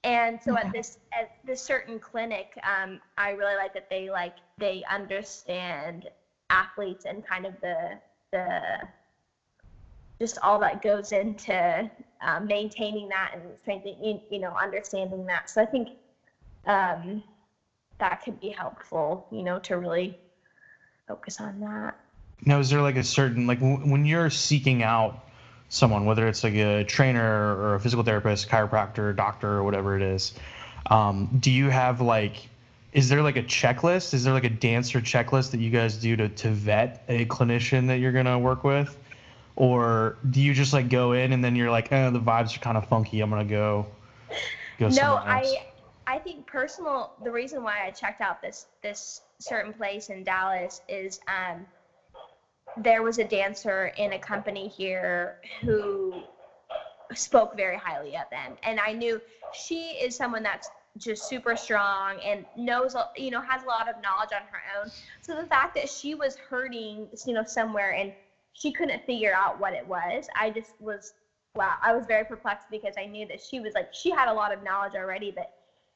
[0.05, 4.35] And so at this at this certain clinic, um, I really like that they like
[4.59, 6.09] they understand
[6.53, 7.99] athletes and kind of the
[8.31, 8.61] the
[10.21, 15.51] just all that goes into um, maintaining that and strengthening you, you know understanding that.
[15.51, 15.89] So I think
[16.67, 17.23] um,
[17.99, 20.15] that could be helpful, you know, to really
[21.09, 21.95] focus on that.
[22.45, 25.15] Now, is there like a certain like w- when you're seeking out
[25.69, 30.03] someone, whether it's like a trainer or a physical therapist, chiropractor, doctor, or whatever it
[30.03, 30.33] is,
[30.91, 32.49] um, do you have like,
[32.93, 34.15] is there like a checklist?
[34.15, 37.87] Is there like a dancer checklist that you guys do to to vet a clinician
[37.89, 38.97] that you're gonna work with,
[39.57, 42.61] or do you just like go in and then you're like, eh, the vibes are
[42.61, 43.87] kind of funky, I'm gonna go
[44.79, 45.55] go no somewhere else?
[46.07, 50.25] i i think personal the reason why i checked out this this certain place in
[50.25, 51.67] dallas is um
[52.77, 56.15] there was a dancer in a company here who
[57.15, 59.21] spoke very highly of them and i knew
[59.53, 63.97] she is someone that's just super strong and knows you know has a lot of
[64.03, 64.91] knowledge on her own.
[65.23, 68.13] So the fact that she was hurting you know somewhere and
[68.55, 71.15] she couldn't figure out what it was i just was
[71.55, 74.33] wow i was very perplexed because i knew that she was like she had a
[74.33, 75.49] lot of knowledge already but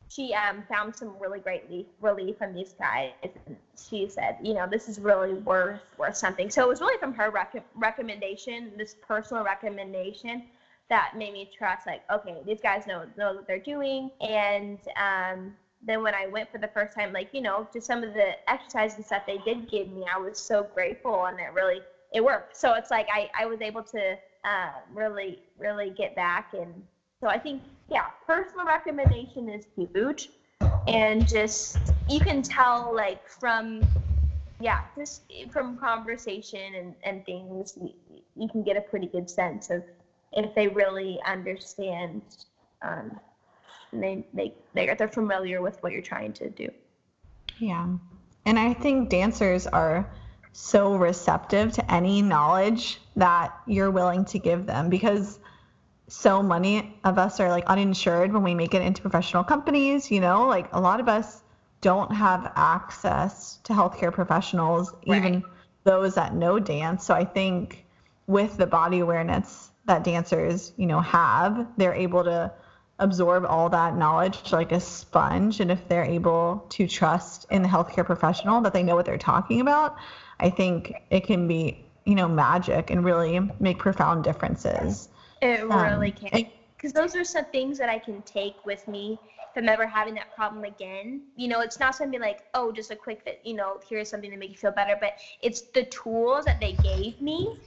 [0.09, 1.65] she um, found some really great
[2.01, 3.13] relief, from these guys.
[3.23, 6.51] And she said you know this is really worth worth something.
[6.51, 10.43] So it was really from her rec- recommendation this personal recommendation
[10.89, 14.11] that made me trust like okay these guys know know what they're doing.
[14.21, 15.55] And um,
[15.87, 18.33] then when i went for the first time like you know just some of the
[18.49, 21.81] exercises stuff they did give me i was so grateful and it really
[22.13, 22.57] it worked.
[22.57, 26.47] So it's like i, I was able to uh, really really get back.
[26.53, 26.73] And
[27.21, 30.31] so i think yeah personal recommendation is huge.
[30.89, 33.83] And just you can tell like from
[34.61, 37.93] yeah just from conversation and, and things you,
[38.37, 39.83] you can get a pretty good sense of
[40.37, 42.23] if they really understand
[42.83, 43.19] um,
[43.93, 46.69] they, they they're, they're familiar with what you're trying to do
[47.59, 47.89] Yeah.
[48.45, 50.09] And I think dancers are
[50.53, 55.39] so receptive to any knowledge that you're willing to give them because
[56.09, 60.21] so many of us are like uninsured when we make it into professional companies, you
[60.21, 61.43] know, like a lot of us
[61.81, 65.45] don't have access to healthcare professionals, even
[65.85, 67.05] those that know dance.
[67.05, 67.85] So I think
[68.27, 72.53] with the body awareness that dancers, you know, have, they're able to
[72.99, 75.61] absorb all that knowledge like a sponge.
[75.61, 79.19] And if they're able to trust in the healthcare professional that they know what they're
[79.19, 79.97] talking about,
[80.41, 85.09] I think it can be, you know, magic and really make profound differences.
[85.43, 86.47] It Um, really can.
[86.77, 90.15] Because those are some things that I can take with me if I'm ever having
[90.15, 91.23] that problem again.
[91.37, 94.31] You know, it's not something like, oh, just a quick fit, you know, here's something
[94.31, 97.59] to make you feel better, but it's the tools that they gave me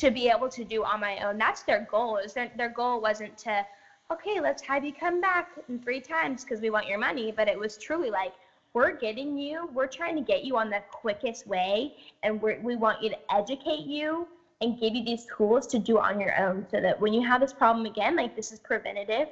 [0.00, 1.38] to be able to do on my own.
[1.38, 2.16] That's their goal.
[2.16, 3.64] Is their, their goal wasn't to,
[4.12, 7.48] okay, let's have you come back in three times because we want your money, but
[7.48, 8.32] it was truly like,
[8.72, 11.90] we're getting you, we're trying to get you on the quickest way,
[12.22, 14.28] and we're, we want you to educate you
[14.60, 17.40] and give you these tools to do on your own so that when you have
[17.40, 19.28] this problem again, like this is preventative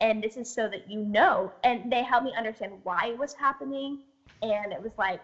[0.00, 1.52] and this is so that you know.
[1.62, 3.98] And they helped me understand why it was happening.
[4.42, 5.20] And it was like,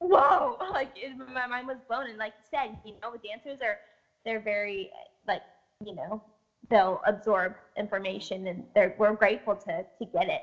[0.00, 2.08] whoa, like it, my mind was blown.
[2.08, 3.78] And like you said, you know, dancers are,
[4.26, 4.90] they're very,
[5.26, 5.40] like,
[5.82, 6.20] you know,
[6.68, 10.42] they'll absorb information and they're, we're grateful to, to get it.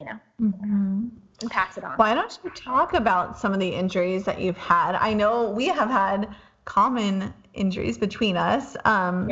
[0.00, 1.10] you know, Mhm.
[1.42, 1.96] and pass it on.
[1.96, 4.94] Why don't you talk about some of the injuries that you've had?
[4.94, 6.28] I know we have had
[6.64, 8.76] common injuries between us.
[8.84, 9.28] Um.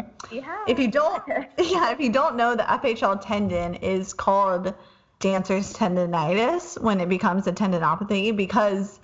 [0.66, 1.22] If you don't,
[1.58, 4.74] yeah, if you don't know, the FHL tendon is called
[5.20, 8.98] dancer's tendonitis when it becomes a tendinopathy because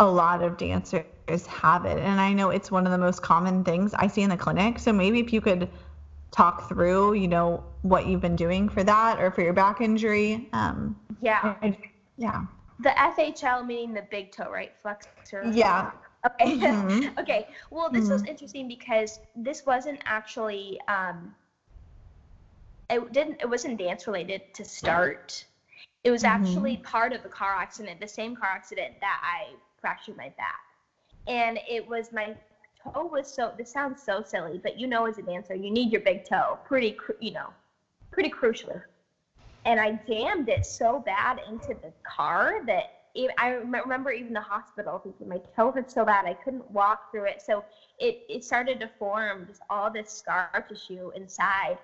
[0.00, 3.64] a lot of dancers have it, and I know it's one of the most common
[3.64, 4.78] things I see in the clinic.
[4.78, 5.68] So maybe if you could
[6.30, 10.48] talk through, you know, what you've been doing for that or for your back injury.
[10.52, 11.54] Um, yeah.
[11.62, 11.78] I-
[12.16, 12.42] yeah.
[12.80, 14.72] The FHL meaning the big toe, right?
[14.80, 15.50] Flexor.
[15.52, 15.90] Yeah.
[16.40, 16.56] Okay.
[16.58, 17.18] Mhm.
[17.18, 17.46] okay.
[17.70, 21.34] Well, this was interesting because this wasn't actually um
[22.90, 25.44] it didn't it wasn't dance related to start.
[26.04, 26.26] It was Mhm.
[26.26, 30.60] actually part of a car accident, the same car accident that I fractured my back.
[31.26, 32.34] And it was my
[32.82, 35.92] toe was so this sounds so silly, but you know as a dancer, you need
[35.92, 37.52] your big toe pretty you know,
[38.10, 38.80] pretty crucially.
[39.64, 44.40] And I jammed it so bad into the car that it, I remember even the
[44.40, 47.42] hospital thinking my toe hurt so bad I couldn't walk through it.
[47.42, 47.64] So
[47.98, 51.76] it, it started to form just all this scar tissue inside,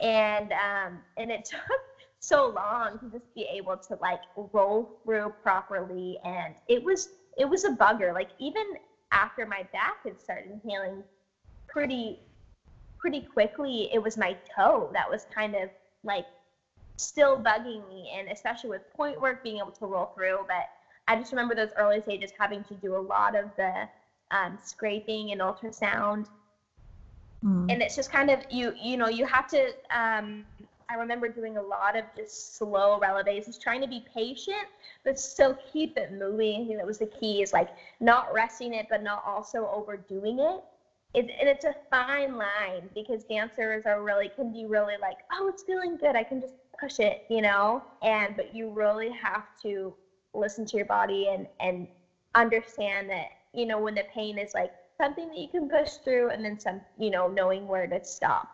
[0.00, 1.80] and um, and it took
[2.20, 4.20] so long to just be able to like
[4.52, 8.14] roll through properly, and it was it was a bugger.
[8.14, 8.64] Like even
[9.12, 11.04] after my back had started healing
[11.68, 12.18] pretty
[12.98, 15.70] pretty quickly, it was my toe that was kind of
[16.04, 16.26] like
[16.98, 20.64] still bugging me and especially with pointe work being able to roll through but
[21.08, 23.88] i just remember those early stages having to do a lot of the
[24.32, 26.26] um, scraping and ultrasound
[27.44, 27.70] Mm.
[27.70, 30.44] and it's just kind of you you know you have to um,
[30.88, 34.68] i remember doing a lot of just slow releves just trying to be patient
[35.04, 36.62] but still keep it moving.
[36.62, 37.68] I think that was the key is like
[38.00, 40.60] not resting it but not also overdoing it.
[41.14, 45.48] It, and it's a fine line because dancers are really can be really like oh
[45.48, 46.16] it's feeling good.
[46.16, 47.82] I can just push it you know?
[48.02, 49.94] And but you really have to
[50.34, 51.88] listen to your body and and
[52.34, 54.70] understand that you know when the pain is like
[55.00, 58.48] something that you can push through and then some you know knowing where to stop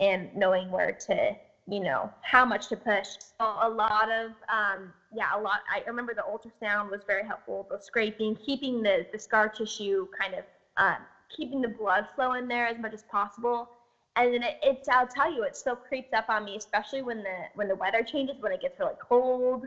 [0.00, 1.34] and knowing where to
[1.68, 3.08] you know how much to push.
[3.40, 7.66] So a lot of um yeah a lot i remember the ultrasound was very helpful
[7.70, 10.44] the scraping keeping the the scar tissue kind of
[10.76, 13.68] um, keeping the blood flow in there as much as possible.
[14.16, 17.22] And then it, it's i'll tell you it still creeps up on me especially when
[17.22, 19.64] the when the weather changes when it gets really cold.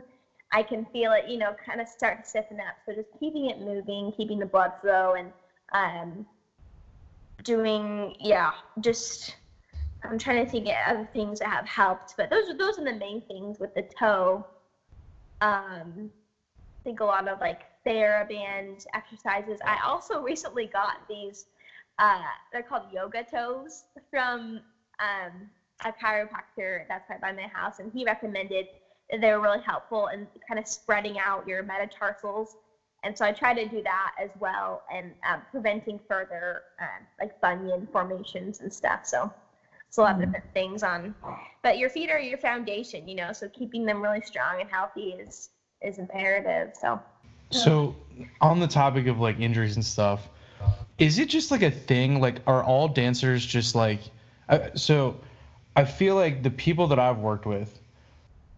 [0.52, 2.74] I can feel it you know kind of start to stiffen up.
[2.86, 5.32] So just keeping it moving keeping the blood flow and
[5.72, 6.26] um
[7.44, 9.36] doing yeah just
[10.04, 12.84] i'm trying to think of other things that have helped but those are those are
[12.84, 14.44] the main things with the toe
[15.40, 16.10] um
[16.82, 19.60] I think a lot of like TheraBand exercises.
[19.64, 21.46] I also recently got these.
[21.98, 24.60] Uh, they're called yoga toes from
[24.98, 25.48] um,
[25.84, 28.66] a chiropractor that's right by my house, and he recommended
[29.10, 32.56] that they were really helpful in kind of spreading out your metatarsals.
[33.04, 37.30] And so I try to do that as well, and um, preventing further um, like
[37.40, 39.00] bunion formations and stuff.
[39.04, 39.30] So
[39.92, 41.14] it's a lot of different things on.
[41.62, 43.34] But your feet are your foundation, you know.
[43.34, 45.50] So keeping them really strong and healthy is
[45.82, 46.72] is imperative.
[46.80, 46.98] So.
[47.50, 47.94] So,
[48.40, 50.30] on the topic of like injuries and stuff,
[50.96, 52.22] is it just like a thing?
[52.22, 54.00] Like, are all dancers just like?
[54.48, 55.20] Uh, so,
[55.76, 57.78] I feel like the people that I've worked with,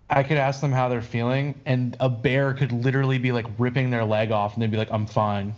[0.08, 3.90] I could ask them how they're feeling, and a bear could literally be like ripping
[3.90, 5.52] their leg off, and they'd be like, "I'm fine,"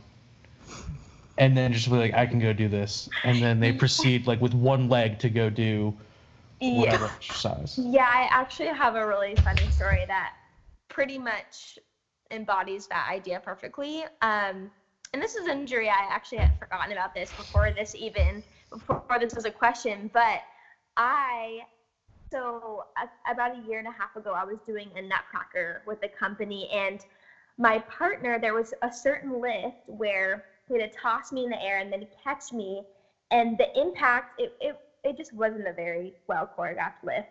[1.39, 4.41] and then just be like, "I can go do this," and then they proceed like
[4.41, 5.95] with one leg to go do
[6.61, 7.79] whatever exercise.
[7.79, 10.33] Yeah, I actually have a really funny story that
[10.89, 11.79] pretty much
[12.31, 14.05] embodies that idea perfectly.
[14.23, 14.71] Um,
[15.13, 19.19] and this is an injury I actually had forgotten about this before this even before
[19.21, 20.41] this was a question, but
[20.97, 21.61] I
[22.31, 25.99] so a, about a year and a half ago I was doing a nutcracker with
[26.03, 27.05] a company and
[27.57, 31.63] my partner there was a certain lift where he had to toss me in the
[31.63, 32.83] air and then catch me.
[33.31, 37.29] And the impact it, it it just wasn't a very well choreographed lift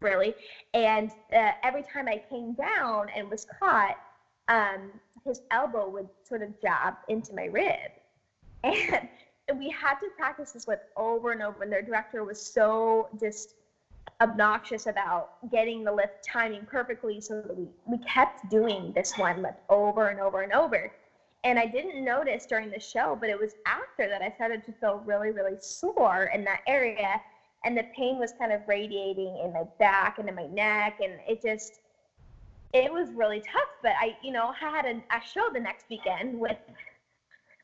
[0.00, 0.34] really.
[0.74, 3.96] And uh, every time i came down and was caught
[4.48, 4.90] um,
[5.24, 7.90] his elbow would sort of jab into my rib.
[9.50, 13.08] And we had to practice this with over and over and their director was so
[13.18, 13.54] just
[14.20, 19.40] obnoxious about getting the lift timing perfectly so that we, we kept doing this one
[19.40, 20.92] lift over and over and over
[21.44, 24.72] and I didn't notice during the show, but it was after that I started to
[24.72, 27.20] feel really, really sore in that area.
[27.64, 30.98] And the pain was kind of radiating in my back and in my neck.
[31.00, 31.80] And it just,
[32.72, 33.70] it was really tough.
[33.82, 36.56] But I, you know, had a, a show the next weekend with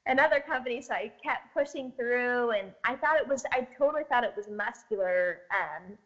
[0.07, 0.81] another company.
[0.81, 2.53] So I kept pushing through.
[2.53, 5.97] And I thought it was, I totally thought it was muscular um,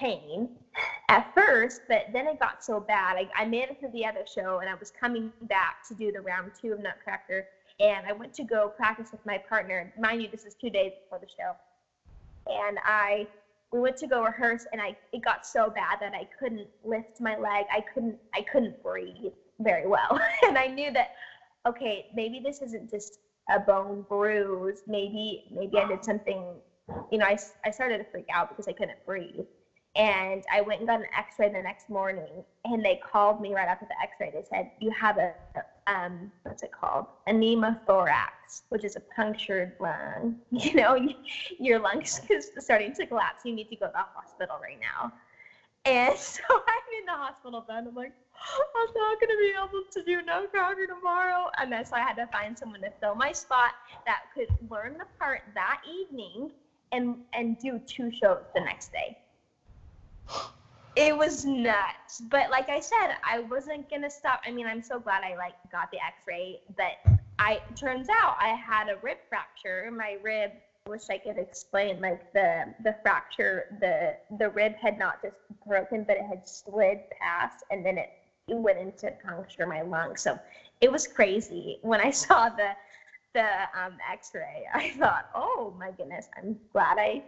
[0.00, 0.48] pain
[1.08, 3.16] at first, but then it got so bad.
[3.16, 6.10] I, I made it to the other show and I was coming back to do
[6.10, 7.46] the round two of Nutcracker.
[7.78, 9.92] And I went to go practice with my partner.
[9.98, 11.52] Mind you, this is two days before the show.
[12.46, 13.26] And I
[13.72, 17.20] we went to go rehearse and I it got so bad that I couldn't lift
[17.20, 17.66] my leg.
[17.70, 20.20] I couldn't I couldn't breathe very well.
[20.46, 21.08] and I knew that
[21.66, 23.18] okay, maybe this isn't just
[23.50, 24.82] a bone bruise.
[24.86, 26.42] Maybe maybe I did something
[27.10, 29.46] you know, I, I started to freak out because I couldn't breathe.
[29.96, 33.66] And I went and got an x-ray the next morning and they called me right
[33.66, 34.30] after the x-ray.
[34.32, 35.34] They said, you have a,
[35.88, 37.06] um, what's it called?
[37.26, 40.36] A pneumothorax, which is a punctured lung.
[40.50, 40.96] You know,
[41.58, 43.44] your lungs is starting to collapse.
[43.44, 45.12] You need to go to the hospital right now.
[45.84, 47.84] And so I'm in the hospital bed.
[47.88, 51.50] I'm like, I'm not going to be able to do Nutcracker tomorrow.
[51.58, 53.72] And then so I had to find someone to fill my spot
[54.06, 56.50] that could learn the part that evening
[56.92, 59.16] and and do two shows the next day.
[60.96, 62.20] It was nuts.
[62.30, 64.40] But like I said, I wasn't gonna stop.
[64.46, 68.48] I mean, I'm so glad I like got the X-ray, but I turns out I
[68.48, 69.90] had a rib fracture.
[69.96, 70.50] My rib
[70.86, 76.04] wish I could explain like the the fracture the the rib had not just broken
[76.04, 78.08] but it had slid past and then it,
[78.48, 80.36] went into puncture my lung so
[80.80, 82.70] it was crazy when I saw the
[83.34, 87.22] the um, X-ray, I thought, oh my goodness, I'm glad I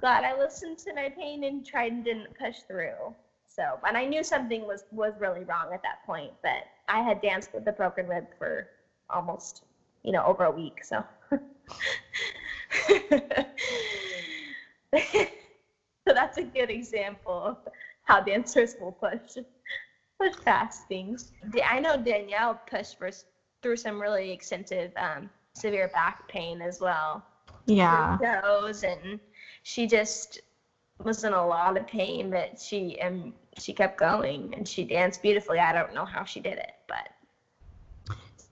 [0.00, 3.14] glad I listened to my pain and tried and didn't push through.
[3.46, 7.20] So, and I knew something was was really wrong at that point, but I had
[7.20, 8.68] danced with the broken rib for
[9.10, 9.62] almost,
[10.02, 10.82] you know, over a week.
[10.82, 11.38] So, so
[16.06, 17.58] that's a good example of
[18.02, 19.38] how dancers will push
[20.18, 21.32] push past things.
[21.64, 23.10] I know Danielle pushed for,
[23.62, 27.24] through some really extensive um, severe back pain as well.
[27.66, 28.18] Yeah.
[28.42, 29.18] Toes and
[29.64, 30.42] she just
[31.02, 35.22] was in a lot of pain, but she and she kept going and she danced
[35.22, 35.58] beautifully.
[35.58, 37.08] I don't know how she did it, but.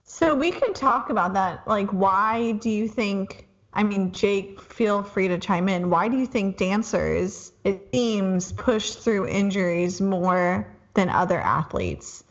[0.03, 1.65] So we could talk about that.
[1.67, 3.47] Like, why do you think?
[3.73, 5.89] I mean, Jake, feel free to chime in.
[5.89, 12.23] Why do you think dancers, it seems, push through injuries more than other athletes?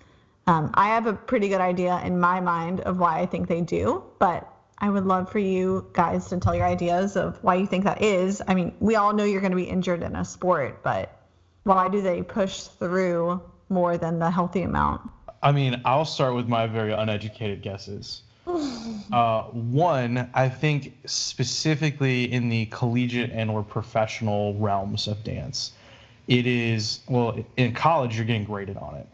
[0.47, 3.61] Um, I have a pretty good idea in my mind of why I think they
[3.61, 4.52] do, but
[4.83, 8.03] I would love for you guys to tell your ideas of why you think that
[8.03, 8.43] is.
[8.49, 11.17] I mean, we all know you're going to be injured in a sport, but
[11.63, 15.09] why do they push through more than the healthy amount?
[15.41, 18.23] I mean, I'll start with my very uneducated guesses.
[19.13, 25.75] uh, one, I think specifically in the collegiate and or professional realms of dance,
[26.27, 29.07] it is well in college you're getting graded on it,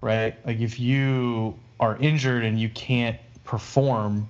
[0.00, 0.34] right?
[0.44, 4.28] Like if you are injured and you can't perform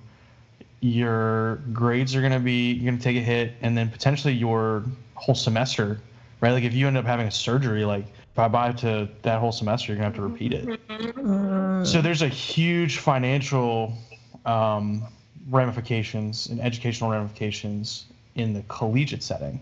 [0.85, 4.33] your grades are going to be you're going to take a hit and then potentially
[4.33, 4.83] your
[5.15, 5.99] whole semester
[6.41, 6.51] right?
[6.51, 8.05] Like if you end up having a surgery like
[8.35, 10.65] bye bye to that whole semester you're going to have to repeat it.
[10.87, 11.85] Mm-hmm.
[11.85, 13.97] so there's a huge financial
[14.45, 15.03] um,
[15.49, 18.05] ramifications and educational ramifications
[18.35, 19.59] in the collegiate setting.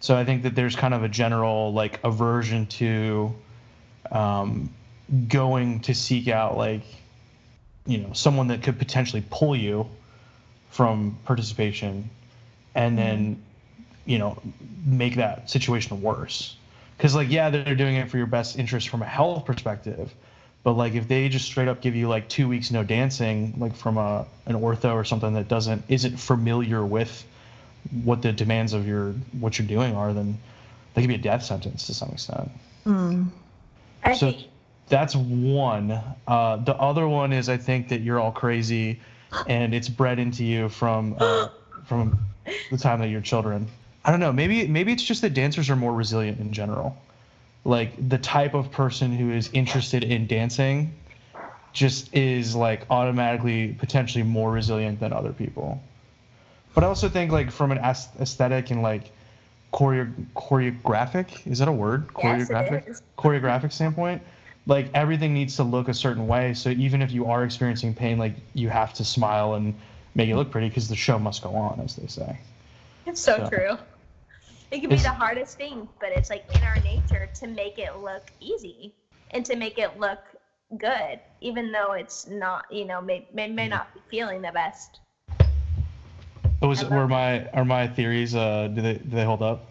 [0.00, 3.34] So i think that there's kind of a general like aversion to
[4.10, 4.70] um,
[5.28, 6.82] going to seek out like
[7.84, 9.86] you know someone that could potentially pull you
[10.70, 12.10] from participation
[12.74, 13.42] and then
[14.04, 14.40] you know
[14.84, 16.56] make that situation worse.
[16.96, 20.14] Because like yeah they're doing it for your best interest from a health perspective
[20.66, 23.76] but like if they just straight up give you like two weeks no dancing like
[23.76, 27.24] from a an ortho or something that doesn't isn't familiar with
[28.02, 30.36] what the demands of your what you're doing are then
[30.94, 32.50] they could be a death sentence to some extent.
[32.84, 33.28] Mm.
[34.16, 34.34] so
[34.88, 36.00] that's one.
[36.26, 38.98] Uh, the other one is i think that you're all crazy
[39.46, 41.48] and it's bred into you from uh,
[41.84, 42.18] from
[42.70, 43.68] the time that you're children.
[44.04, 44.32] I don't know.
[44.32, 46.96] Maybe maybe it's just that dancers are more resilient in general.
[47.64, 50.94] Like the type of person who is interested in dancing
[51.72, 55.80] just is like automatically potentially more resilient than other people.
[56.74, 59.10] But I also think like from an aesthetic and like
[59.72, 62.06] choreo- choreographic is that a word?
[62.08, 64.22] Choreographic yes, choreographic standpoint
[64.66, 66.54] like everything needs to look a certain way.
[66.54, 69.74] So even if you are experiencing pain, like you have to smile and
[70.14, 72.38] make it look pretty because the show must go on, as they say.
[73.06, 73.78] It's so, so true.
[74.72, 77.96] It can be the hardest thing, but it's like in our nature to make it
[77.98, 78.92] look easy
[79.30, 80.18] and to make it look
[80.76, 84.98] good, even though it's not, you know, may may, may not be feeling the best.
[86.60, 88.34] Was, were my are my theories?
[88.34, 89.68] Uh, do they do they hold up?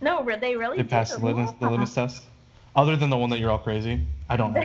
[0.00, 0.78] No, they really.
[0.78, 2.22] They passed the litmus, the litmus test.
[2.74, 4.00] Other than the one that you're all crazy,
[4.30, 4.62] I don't know.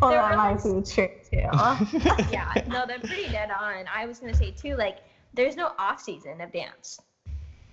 [0.00, 1.08] well, that might be true too.
[2.30, 3.86] yeah, no, they're pretty dead on.
[3.92, 4.98] I was gonna say too, like,
[5.34, 7.00] there's no off season of dance.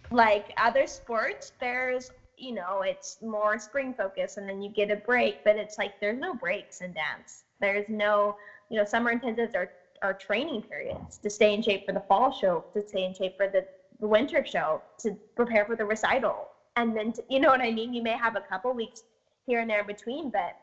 [0.10, 2.10] Like other sports, there's
[2.40, 5.92] you know, it's more spring focus and then you get a break, but it's like
[6.00, 7.44] there's no breaks in dance.
[7.60, 8.38] There's no,
[8.70, 9.70] you know, summer intensives are,
[10.02, 13.36] are training periods to stay in shape for the fall show, to stay in shape
[13.36, 13.66] for the,
[14.00, 16.48] the winter show, to prepare for the recital.
[16.78, 17.94] And then, to, you know what I mean?
[17.94, 19.04] You may have a couple weeks
[19.46, 20.56] here and there in between, but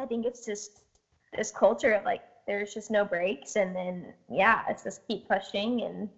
[0.00, 0.82] I think it's just
[1.36, 3.56] this culture of like, there's just no breaks.
[3.56, 6.08] And then, yeah, it's just keep pushing and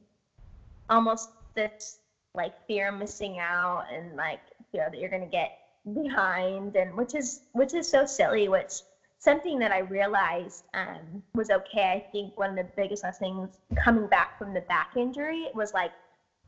[0.89, 1.99] almost this
[2.35, 5.53] like fear of missing out and like fear that you're to get
[5.95, 8.83] behind and which is which is so silly which
[9.19, 13.51] something that i realized um, was okay i think one of the biggest lessons
[13.85, 15.91] coming back from the back injury was like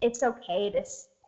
[0.00, 0.84] it's okay to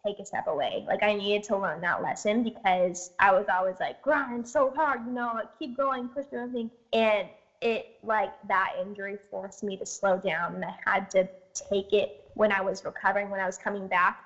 [0.07, 3.77] take a step away like i needed to learn that lesson because i was always
[3.81, 7.31] like grind so hard you know like keep going push through everything and
[7.63, 11.29] it like that injury forced me to slow down and i had to
[11.71, 14.17] take it when i was recovering when i was coming back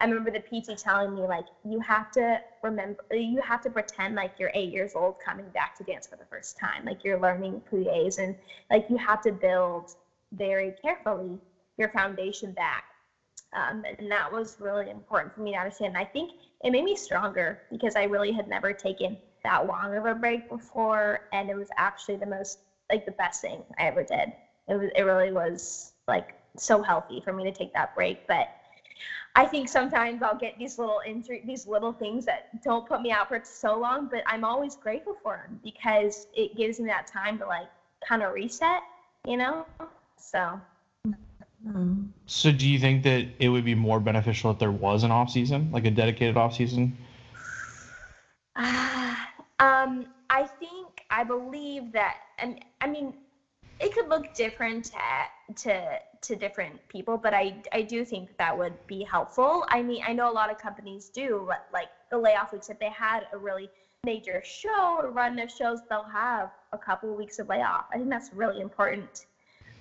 [0.00, 4.14] I remember the PT telling me like you have to remember you have to pretend
[4.14, 6.84] like you're eight years old coming back to dance for the first time.
[6.84, 8.36] Like you're learning plies and
[8.70, 9.86] like you have to build
[10.32, 11.40] very carefully
[11.78, 12.84] your foundation back.
[13.56, 15.96] Um, and that was really important for me to understand.
[15.96, 16.32] And I think
[16.62, 20.46] it made me stronger because I really had never taken that long of a break
[20.48, 22.58] before, and it was actually the most
[22.92, 24.32] like the best thing I ever did.
[24.68, 28.46] It was it really was like so healthy for me to take that break, but
[29.36, 33.10] I think sometimes I'll get these little injury, these little things that don't put me
[33.12, 37.06] out for so long, but I'm always grateful for them because it gives me that
[37.06, 37.68] time to like
[38.06, 38.82] kind of reset,
[39.26, 39.66] you know.
[40.18, 40.60] So.
[42.26, 45.30] So, do you think that it would be more beneficial if there was an off
[45.30, 46.96] season, like a dedicated off season?
[49.58, 53.14] Um, I think I believe that, and I mean,
[53.80, 58.56] it could look different to, to to different people, but I I do think that
[58.56, 59.64] would be helpful.
[59.70, 62.68] I mean, I know a lot of companies do like the layoff weeks.
[62.68, 63.70] If they had a really
[64.04, 67.86] major show or run of shows, they'll have a couple of weeks of layoff.
[67.90, 69.24] I think that's really important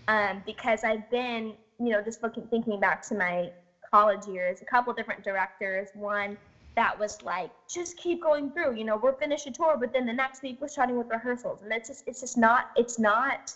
[0.08, 3.52] um, because I've been, you know, just looking thinking back to my
[3.90, 5.90] college years, a couple different directors.
[5.94, 6.38] One
[6.76, 8.76] that was like, just keep going through.
[8.76, 11.62] You know, we're finished a tour, but then the next week we're starting with rehearsals,
[11.62, 13.54] and it's just it's just not it's not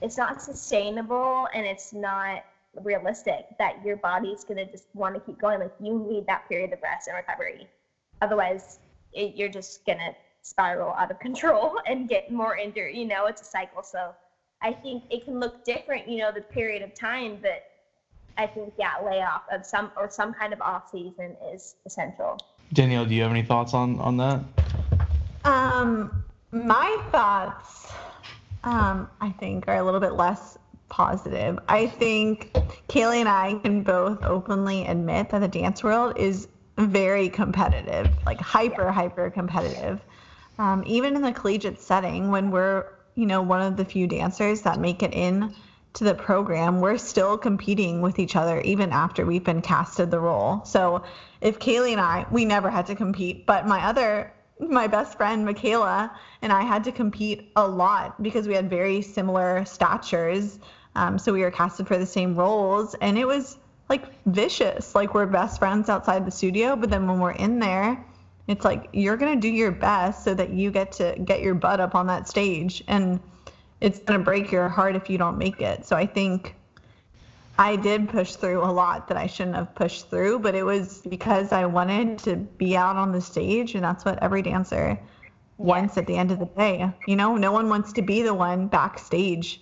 [0.00, 2.42] it's not sustainable and it's not
[2.82, 5.60] realistic that your body's to just want to keep going.
[5.60, 7.68] Like you need that period of rest and recovery.
[8.20, 8.78] Otherwise,
[9.12, 12.94] it, you're just to spiral out of control and get more injured.
[12.94, 13.82] You know, it's a cycle.
[13.82, 14.14] So
[14.62, 17.64] I think it can look different, you know, the period of time, but
[18.38, 22.38] I think, yeah, layoff of some or some kind of off season is essential.
[22.72, 24.40] Danielle, do you have any thoughts on, on that?
[25.44, 27.92] Um, my thoughts
[28.64, 30.58] um, I think, are a little bit less
[30.88, 31.58] positive.
[31.68, 32.52] I think
[32.88, 36.48] Kaylee and I can both openly admit that the dance world is
[36.78, 40.00] very competitive, like hyper, hyper competitive.
[40.58, 44.62] Um, even in the collegiate setting, when we're, you know, one of the few dancers
[44.62, 45.54] that make it in
[45.94, 50.18] to the program, we're still competing with each other even after we've been casted the
[50.18, 50.64] role.
[50.64, 51.02] So
[51.40, 54.32] if Kaylee and I, we never had to compete, but my other
[54.68, 59.02] my best friend Michaela and I had to compete a lot because we had very
[59.02, 60.60] similar statures.
[60.94, 63.58] Um, so we were casted for the same roles, and it was
[63.88, 64.94] like vicious.
[64.94, 68.04] Like we're best friends outside the studio, but then when we're in there,
[68.48, 71.80] it's like you're gonna do your best so that you get to get your butt
[71.80, 73.20] up on that stage, and
[73.80, 75.86] it's gonna break your heart if you don't make it.
[75.86, 76.54] So I think
[77.58, 81.02] I did push through a lot that I shouldn't have pushed through, but it was
[81.08, 84.98] because I wanted to be out on the stage, and that's what every dancer
[85.58, 86.90] wants at the end of the day.
[87.06, 89.60] You know, no one wants to be the one backstage,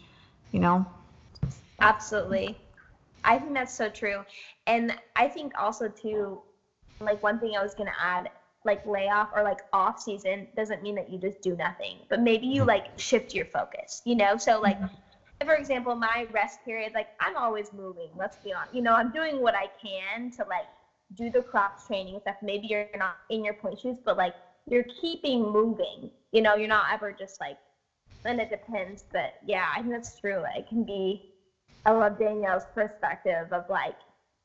[0.53, 0.87] you know?
[1.81, 2.57] Absolutely.
[3.25, 4.25] I think that's so true.
[4.67, 6.41] And I think also, too,
[7.01, 8.31] like one thing I was going to add
[8.65, 12.47] like layoff or like off season doesn't mean that you just do nothing, but maybe
[12.47, 14.37] you like shift your focus, you know?
[14.37, 14.95] So, like, mm-hmm
[15.45, 18.11] for example, my rest period, like I'm always moving.
[18.17, 18.75] Let's be honest.
[18.75, 20.67] You know, I'm doing what I can to like
[21.15, 22.37] do the cross training stuff.
[22.43, 24.35] Maybe you're not in your pointe shoes, but like
[24.67, 26.11] you're keeping moving.
[26.33, 27.57] You know, you're not ever just like.
[28.25, 30.45] And it depends, but yeah, I think that's true.
[30.55, 31.33] It can be.
[31.87, 33.97] I love Danielle's perspective of like,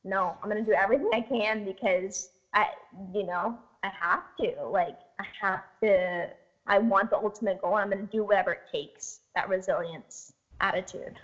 [0.02, 2.68] no, I'm gonna do everything I can because I,
[3.12, 4.66] you know, I have to.
[4.66, 6.28] Like, I have to.
[6.66, 7.74] I want the ultimate goal.
[7.74, 9.20] I'm gonna do whatever it takes.
[9.34, 11.18] That resilience attitude.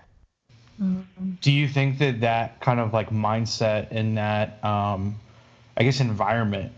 [1.41, 5.21] Do you think that that kind of like mindset and that, um,
[5.77, 6.73] I guess, environment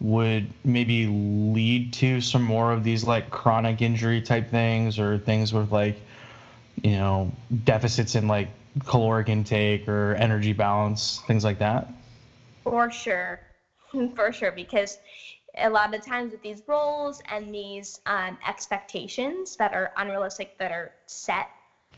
[0.00, 5.52] would maybe lead to some more of these like chronic injury type things or things
[5.52, 5.96] with like,
[6.82, 7.32] you know,
[7.64, 8.48] deficits in like
[8.86, 11.88] caloric intake or energy balance, things like that?
[12.64, 13.40] For sure.
[14.14, 14.52] For sure.
[14.52, 14.98] Because
[15.58, 20.72] a lot of times with these roles and these um, expectations that are unrealistic, that
[20.72, 21.46] are set,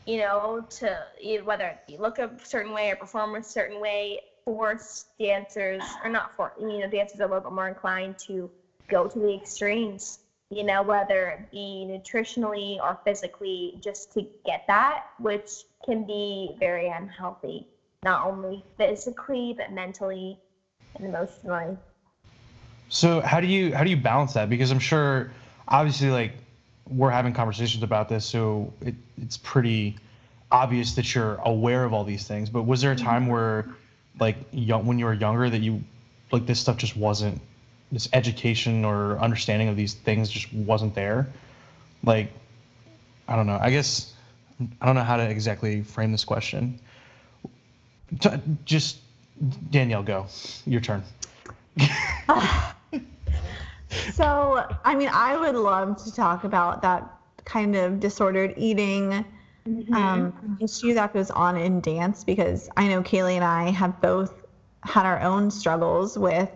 [0.05, 0.97] you know, to
[1.43, 6.31] whether you look a certain way or perform a certain way, force dancers, or not
[6.35, 8.49] for, you know, dancers are a little bit more inclined to
[8.87, 10.19] go to the extremes,
[10.51, 16.51] you know, whether it be nutritionally or physically, just to get that, which can be
[16.59, 17.65] very unhealthy,
[18.03, 20.37] not only physically, but mentally
[20.95, 21.77] and emotionally.
[22.89, 24.49] So how do you how do you balance that?
[24.49, 25.31] Because I'm sure,
[25.67, 26.33] obviously, like
[26.89, 29.97] we're having conversations about this, so it, it's pretty
[30.51, 32.49] obvious that you're aware of all these things.
[32.49, 33.31] But was there a time mm-hmm.
[33.31, 33.65] where,
[34.19, 35.83] like, young, when you were younger, that you
[36.31, 37.41] like this stuff just wasn't
[37.91, 41.27] this education or understanding of these things just wasn't there?
[42.03, 42.31] Like,
[43.27, 43.57] I don't know.
[43.59, 44.13] I guess
[44.79, 46.79] I don't know how to exactly frame this question.
[48.65, 48.97] Just
[49.69, 50.27] Danielle, go.
[50.65, 51.03] Your turn.
[54.13, 57.09] so, I mean, I would love to talk about that
[57.43, 59.25] kind of disordered eating
[59.67, 59.93] mm-hmm.
[59.93, 64.33] um, issue that goes on in dance because I know Kaylee and I have both
[64.83, 66.49] had our own struggles with,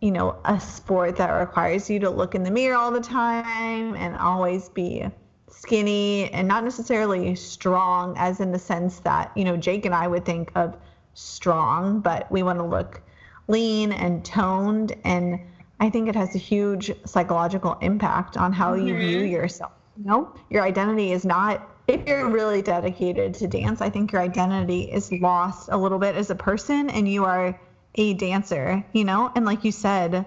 [0.00, 3.94] you know, a sport that requires you to look in the mirror all the time
[3.96, 5.06] and always be
[5.48, 10.06] skinny and not necessarily strong, as in the sense that, you know, Jake and I
[10.06, 10.76] would think of
[11.14, 13.02] strong, but we want to look
[13.48, 14.94] lean and toned.
[15.04, 15.40] And
[15.80, 18.88] I think it has a huge psychological impact on how mm-hmm.
[18.88, 19.32] you view mm-hmm.
[19.32, 19.72] yourself.
[19.96, 24.22] You know, your identity is not, if you're really dedicated to dance, I think your
[24.22, 27.58] identity is lost a little bit as a person and you are
[27.96, 29.32] a dancer, you know?
[29.34, 30.24] And like you said,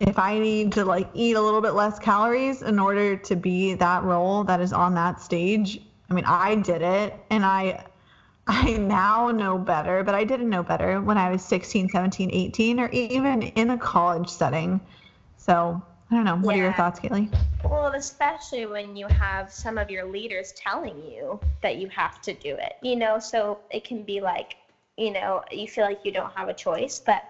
[0.00, 3.74] if I need to like eat a little bit less calories in order to be
[3.74, 5.80] that role that is on that stage,
[6.10, 7.84] I mean, I did it and I
[8.46, 12.80] I now know better, but I didn't know better when I was 16, 17, 18,
[12.80, 14.80] or even in a college setting.
[15.36, 16.36] So I don't know.
[16.36, 16.62] What yeah.
[16.62, 17.28] are your thoughts, Kaylee?
[17.64, 22.34] Well, especially when you have some of your leaders telling you that you have to
[22.34, 24.56] do it, you know, so it can be like,
[24.96, 27.00] you know, you feel like you don't have a choice.
[27.04, 27.22] But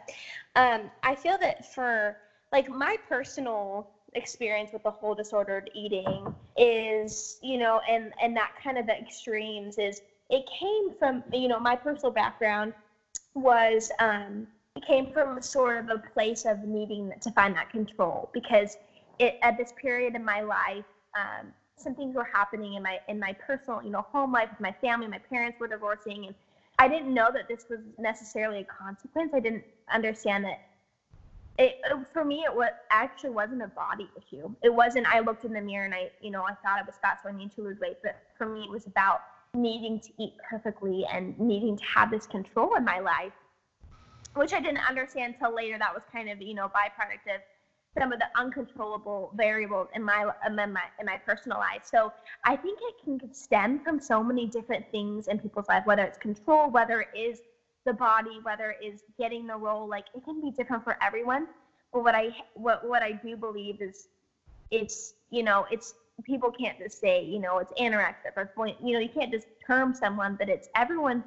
[0.55, 2.15] um, I feel that for
[2.53, 8.51] like my personal experience with the whole disordered eating is, you know, and and that
[8.63, 12.73] kind of the extremes is it came from you know my personal background
[13.35, 18.29] was um, it came from sort of a place of needing to find that control
[18.33, 18.77] because
[19.19, 20.85] it at this period in my life
[21.17, 24.61] um, some things were happening in my in my personal you know home life with
[24.61, 26.35] my family my parents were divorcing and
[26.79, 29.33] i didn't know that this was necessarily a consequence.
[29.35, 30.59] I didn't understand that
[31.59, 31.77] it,
[32.13, 34.51] for me it was actually wasn't a body issue.
[34.63, 36.97] It wasn't i looked in the mirror and i you know i thought i was
[37.01, 39.21] fat so i need to lose weight but for me it was about
[39.57, 43.33] needing to eat perfectly and needing to have this control in my life,
[44.35, 45.79] which I didn't understand until later.
[45.79, 47.41] That was kind of, you know, byproduct of
[47.99, 50.67] some of the uncontrollable variables in my in my
[51.01, 51.83] in my personal life.
[51.85, 52.13] So
[52.45, 56.19] I think it can stem from so many different things in people's life, whether it's
[56.19, 57.41] control, whether it is
[57.87, 59.89] the body, whether it is getting the role.
[59.89, 61.47] Like it can be different for everyone.
[61.93, 64.09] But what I what what I do believe is
[64.71, 65.95] it's you know it's
[66.25, 69.47] people can't just say, you know, it's anorexic or point, you know, you can't just
[69.67, 71.23] term someone that it's everyone,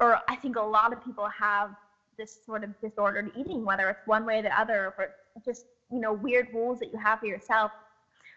[0.00, 1.70] or I think a lot of people have
[2.18, 5.14] this sort of disordered eating, whether it's one way or the other, or
[5.44, 7.70] just, you know, weird rules that you have for yourself.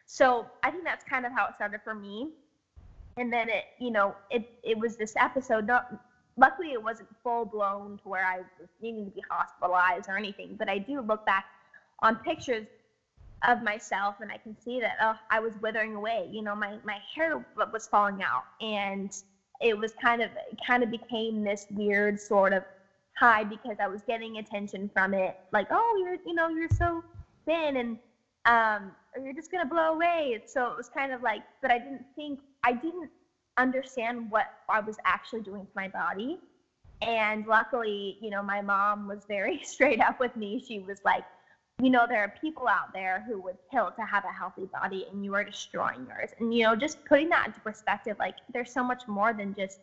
[0.06, 2.30] So I think that's kind of how it started for me.
[3.18, 5.92] And then it, you know, it, it was this episode, not,
[6.38, 10.56] luckily it wasn't full blown to where I was needing to be hospitalized or anything,
[10.58, 11.46] but I do look back
[12.02, 12.68] on pictures
[13.46, 16.28] of myself and I can see that oh, I was withering away.
[16.32, 19.12] You know, my my hair was falling out and
[19.62, 22.64] it was kind of it kind of became this weird sort of
[23.18, 25.36] high because I was getting attention from it.
[25.52, 27.04] Like, oh, you're you know, you're so
[27.46, 27.98] thin and
[28.46, 30.40] um you're just gonna blow away.
[30.46, 33.12] So it was kind of like but I didn't think I didn't
[33.58, 36.40] understand what I was actually doing to my body.
[37.02, 40.64] And luckily, you know, my mom was very straight up with me.
[40.66, 41.24] She was like,
[41.82, 45.06] you know, there are people out there who would kill to have a healthy body
[45.12, 46.32] and you are destroying yours.
[46.40, 49.80] And, you know, just putting that into perspective, like there's so much more than just,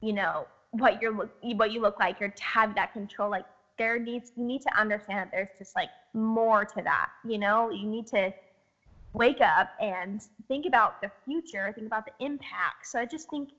[0.00, 3.30] you know, what you're what you look like, you're to have that control.
[3.30, 3.46] Like
[3.78, 7.08] there needs you need to understand that there's just like more to that.
[7.26, 8.32] You know, you need to
[9.12, 12.86] wake up and think about the future, think about the impact.
[12.86, 13.50] So I just think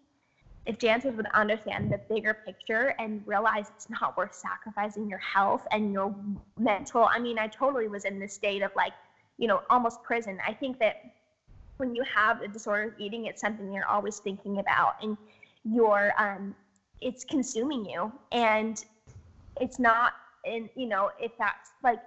[0.66, 5.66] if dancers would understand the bigger picture and realize it's not worth sacrificing your health
[5.72, 6.14] and your
[6.58, 8.94] mental i mean i totally was in this state of like
[9.40, 10.38] you know almost prison.
[10.46, 11.02] I think that
[11.78, 15.18] when you have a disorder of eating it's something you're always thinking about and
[15.64, 16.54] you're um
[17.02, 18.12] it's consuming you.
[18.32, 18.84] And
[19.60, 20.14] it's not
[20.46, 22.00] in you know if that's like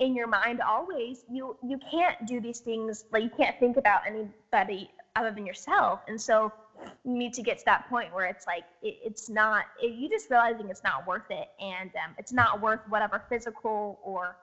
[0.00, 4.00] in your mind always you you can't do these things like you can't think about
[4.06, 6.00] anybody other than yourself.
[6.08, 6.52] And so
[7.04, 10.30] need to get to that point where it's like it, it's not it, you just
[10.30, 14.36] realizing it's not worth it and um, it's not worth whatever physical or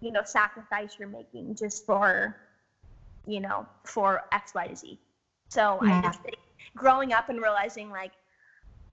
[0.00, 2.36] you know sacrifice you're making just for
[3.26, 4.98] you know for x y z
[5.48, 5.98] so yeah.
[5.98, 6.36] i just think
[6.76, 8.12] growing up and realizing like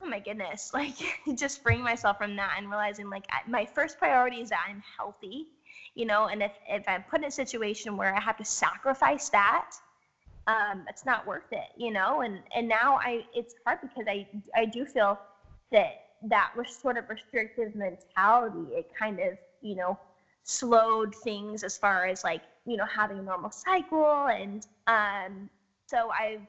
[0.02, 0.96] oh my goodness like
[1.36, 4.82] just freeing myself from that and realizing like I, my first priority is that i'm
[4.98, 5.48] healthy
[5.96, 9.30] you know and if, if i'm put in a situation where i have to sacrifice
[9.30, 9.72] that
[10.52, 12.22] um, it's not worth it you know?
[12.22, 14.26] And and now i it's hard because i
[14.56, 15.20] i do feel
[15.72, 15.92] that
[16.24, 19.98] that was sort of restrictive mentality it kind of you know
[20.44, 24.28] slowed things as far as like you know having a normal cycle.
[24.28, 25.50] And um
[25.88, 26.42] so i've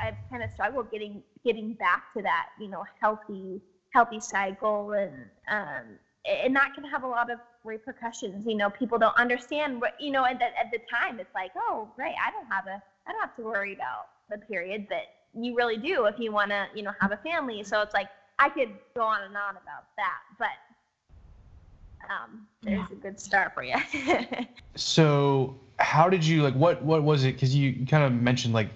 [0.00, 3.60] i've kind of struggled getting getting back to that you know healthy
[3.92, 4.92] healthy cycle.
[4.92, 5.14] And
[5.50, 8.46] um and that can have a lot of repercussions.
[8.46, 11.52] You know people don't understand what you know at the, at the time it's like
[11.56, 15.14] oh great i don't have a i don't have to worry about the period but
[15.34, 17.62] you really do if you want to you know have a family.
[17.64, 20.48] So it's like i could go on and on about that but
[22.08, 22.96] um, there's yeah.
[22.96, 23.74] a good start for you.
[24.76, 27.32] so how did you like what what was it?
[27.34, 28.68] Because you, you kind of mentioned like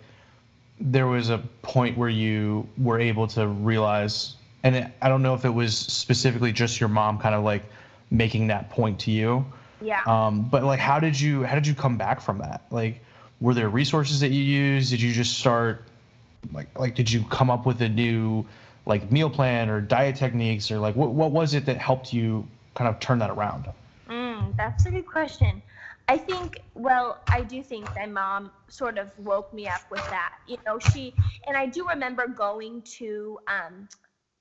[0.81, 5.35] there was a point where you were able to realize and it, i don't know
[5.35, 7.63] if it was specifically just your mom kind of like
[8.11, 9.45] making that point to you.
[9.81, 10.03] Yeah.
[10.07, 12.65] Um but like how did you how did you come back from that?
[12.71, 13.03] Like
[13.43, 15.85] were there resources that you used did you just start
[16.53, 18.45] like like did you come up with a new
[18.87, 22.47] like meal plan or diet techniques or like what, what was it that helped you
[22.75, 23.69] kind of turn that around?
[24.09, 25.63] Mm, that's a good question.
[26.09, 30.35] I think, well, I do think my mom sort of woke me up with that.
[30.49, 31.15] You know, she,
[31.47, 33.89] and I do remember going to um,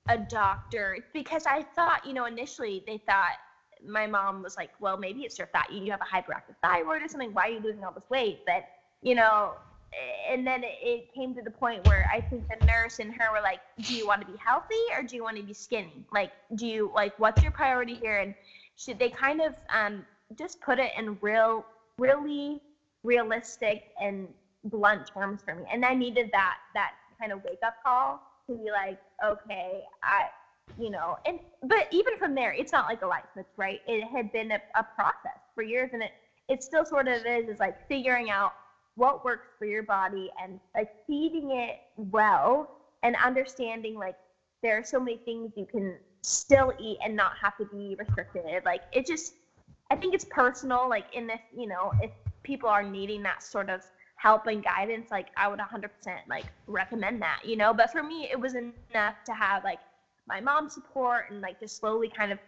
[0.08, 3.38] a doctor because I thought, you know, initially they thought
[3.86, 7.08] my mom was like, well, maybe it's your fat, you have a hyperactive thyroid or
[7.08, 7.32] something.
[7.32, 8.40] Why are you losing all this weight?
[8.44, 8.64] But,
[9.02, 9.54] you know,
[10.30, 13.42] and then it came to the point where I think the nurse and her were
[13.42, 16.06] like, "Do you want to be healthy or do you want to be skinny?
[16.12, 18.34] Like, do you like what's your priority here?" And
[18.76, 20.06] she, they kind of um,
[20.38, 21.66] just put it in real,
[21.98, 22.62] really
[23.02, 24.28] realistic and
[24.64, 28.56] blunt terms for me, and I needed that that kind of wake up call to
[28.56, 30.28] be like, "Okay, I."
[30.78, 33.80] You know, and but even from there, it's not like a switch, right?
[33.84, 36.12] It had been a, a process for years, and it
[36.48, 38.52] it still sort of is is like figuring out
[38.96, 42.68] what works for your body and like feeding it well
[43.02, 44.14] and understanding like
[44.62, 48.64] there are so many things you can still eat and not have to be restricted.
[48.64, 49.34] Like it just,
[49.90, 50.88] I think it's personal.
[50.88, 52.10] Like in this, you know, if
[52.42, 53.82] people are needing that sort of
[54.16, 55.88] help and guidance, like I would 100%
[56.28, 57.74] like recommend that, you know.
[57.74, 59.80] But for me, it was enough to have like
[60.28, 62.38] my mom's support and like just slowly kind of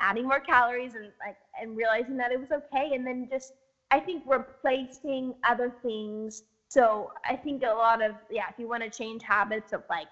[0.00, 3.52] adding more calories and like and realizing that it was okay, and then just
[3.90, 6.42] I think replacing other things.
[6.68, 10.06] So I think a lot of yeah, if you want to change habits of like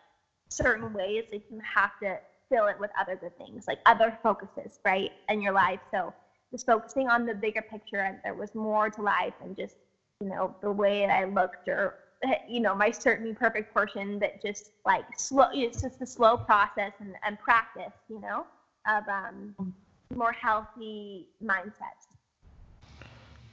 [0.49, 2.19] certain ways, like you have to
[2.51, 5.81] fill it with other good things, like other focuses, right, in your life.
[5.93, 6.13] So
[6.51, 9.77] just focusing on the bigger picture, and there was more to life than just
[10.21, 11.95] you know the way that I looked or
[12.49, 15.47] you know my certain perfect portion that just like slow.
[15.53, 18.47] It's just a slow process and, and practice, you know,
[18.89, 19.55] of um,
[20.13, 22.08] more healthy mindsets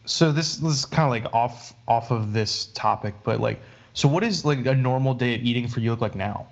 [0.05, 3.59] so this, this is kind of like off off of this topic, but like,
[3.93, 6.47] so what is like a normal day of eating for you look like now?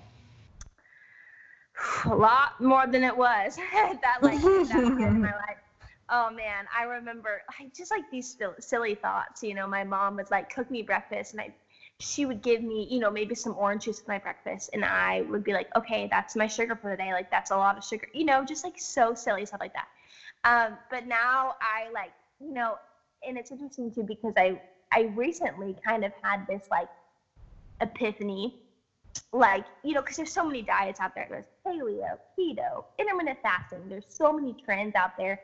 [2.05, 3.55] A lot more than it was.
[4.01, 5.57] that like that in my life.
[6.09, 9.41] Oh man, I remember I just like these silly thoughts.
[9.41, 11.53] You know, my mom was like, cook me breakfast, and I,
[11.99, 15.21] she would give me, you know, maybe some orange juice with my breakfast, and I
[15.21, 17.13] would be like, okay, that's my sugar for the day.
[17.13, 18.07] Like that's a lot of sugar.
[18.13, 19.87] You know, just like so silly stuff like that.
[20.43, 22.75] Um, but now I like, you know,
[23.27, 24.59] and it's interesting too because I
[24.91, 26.87] I recently kind of had this like
[27.81, 28.55] epiphany,
[29.31, 31.27] like you know, because there's so many diets out there.
[31.29, 33.89] There's paleo, keto, intermittent fasting.
[33.89, 35.41] There's so many trends out there,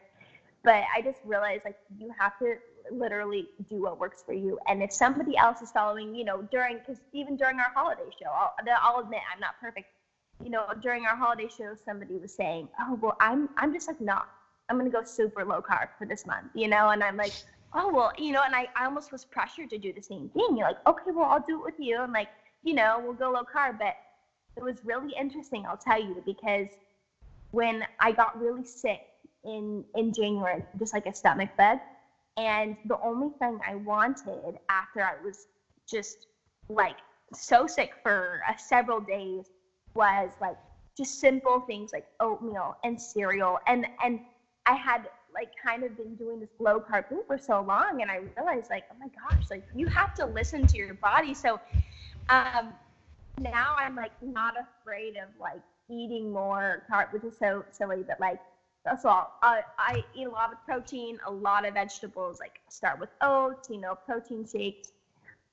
[0.64, 2.56] but I just realized like you have to
[2.92, 4.60] literally do what works for you.
[4.68, 8.30] And if somebody else is following, you know, during because even during our holiday show,
[8.30, 9.88] I'll, I'll admit I'm not perfect.
[10.44, 14.00] You know, during our holiday show, somebody was saying, "Oh, well, I'm I'm just like
[14.00, 14.30] not.
[14.70, 17.34] I'm gonna go super low carb for this month," you know, and I'm like,
[17.74, 20.58] oh well you know and I, I almost was pressured to do the same thing.
[20.58, 22.30] You're like okay well i'll do it with you and like
[22.64, 23.80] you know we'll go low carb.
[23.80, 23.96] But
[24.58, 26.68] it was really interesting i'll tell you because
[27.52, 29.02] when i got really sick
[29.46, 31.80] in in january just like a stomach bug
[32.38, 35.48] and the only thing i wanted after i was
[35.90, 36.28] just
[36.68, 36.98] like
[37.34, 39.46] so sick for uh, several days
[39.96, 40.58] was like
[40.98, 43.58] just simple things like oatmeal and cereal.
[43.68, 44.20] And and
[44.66, 48.12] i had like kind of been doing this low carb thing for so long, and
[48.12, 51.34] I realized like, oh my gosh, like you have to listen to your body.
[51.34, 51.60] So
[52.30, 52.74] um,
[53.40, 58.20] now I'm like not afraid of like eating more carb, which is so silly, but
[58.20, 58.40] like
[58.86, 59.38] that's all.
[59.42, 62.40] I, I eat a lot of protein, a lot of vegetables.
[62.40, 64.92] Like start with oats, you know, protein shakes.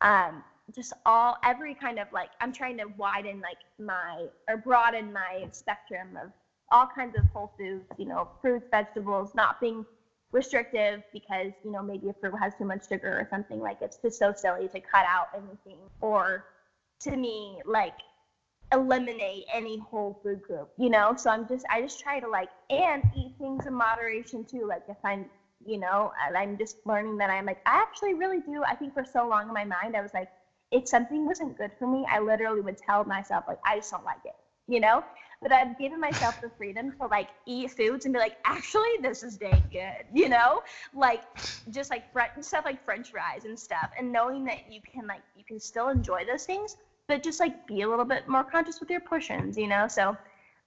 [0.01, 5.13] Um, just all every kind of like I'm trying to widen like my or broaden
[5.13, 6.33] my spectrum of
[6.71, 9.85] all kinds of whole foods, you know, fruits, vegetables, not being
[10.33, 13.99] restrictive because, you know, maybe a fruit has too much sugar or something like it's
[14.03, 16.45] just so silly to cut out anything or
[17.01, 17.95] to me like
[18.73, 21.15] eliminate any whole food group, you know?
[21.17, 24.67] So I'm just I just try to like and eat things in moderation too.
[24.67, 25.27] Like if I'm
[25.65, 28.63] you know, I'm just learning that I'm like, I actually really do.
[28.65, 30.29] I think for so long in my mind, I was like,
[30.71, 34.05] if something wasn't good for me, I literally would tell myself, like, I just don't
[34.05, 34.35] like it,
[34.69, 35.03] you know?
[35.43, 39.23] But I've given myself the freedom to like eat foods and be like, actually, this
[39.23, 40.61] is dang good, you know?
[40.95, 41.23] Like,
[41.71, 43.91] just like French stuff like French fries and stuff.
[43.99, 46.77] And knowing that you can, like, you can still enjoy those things,
[47.09, 49.87] but just like be a little bit more conscious with your portions, you know?
[49.89, 50.17] So,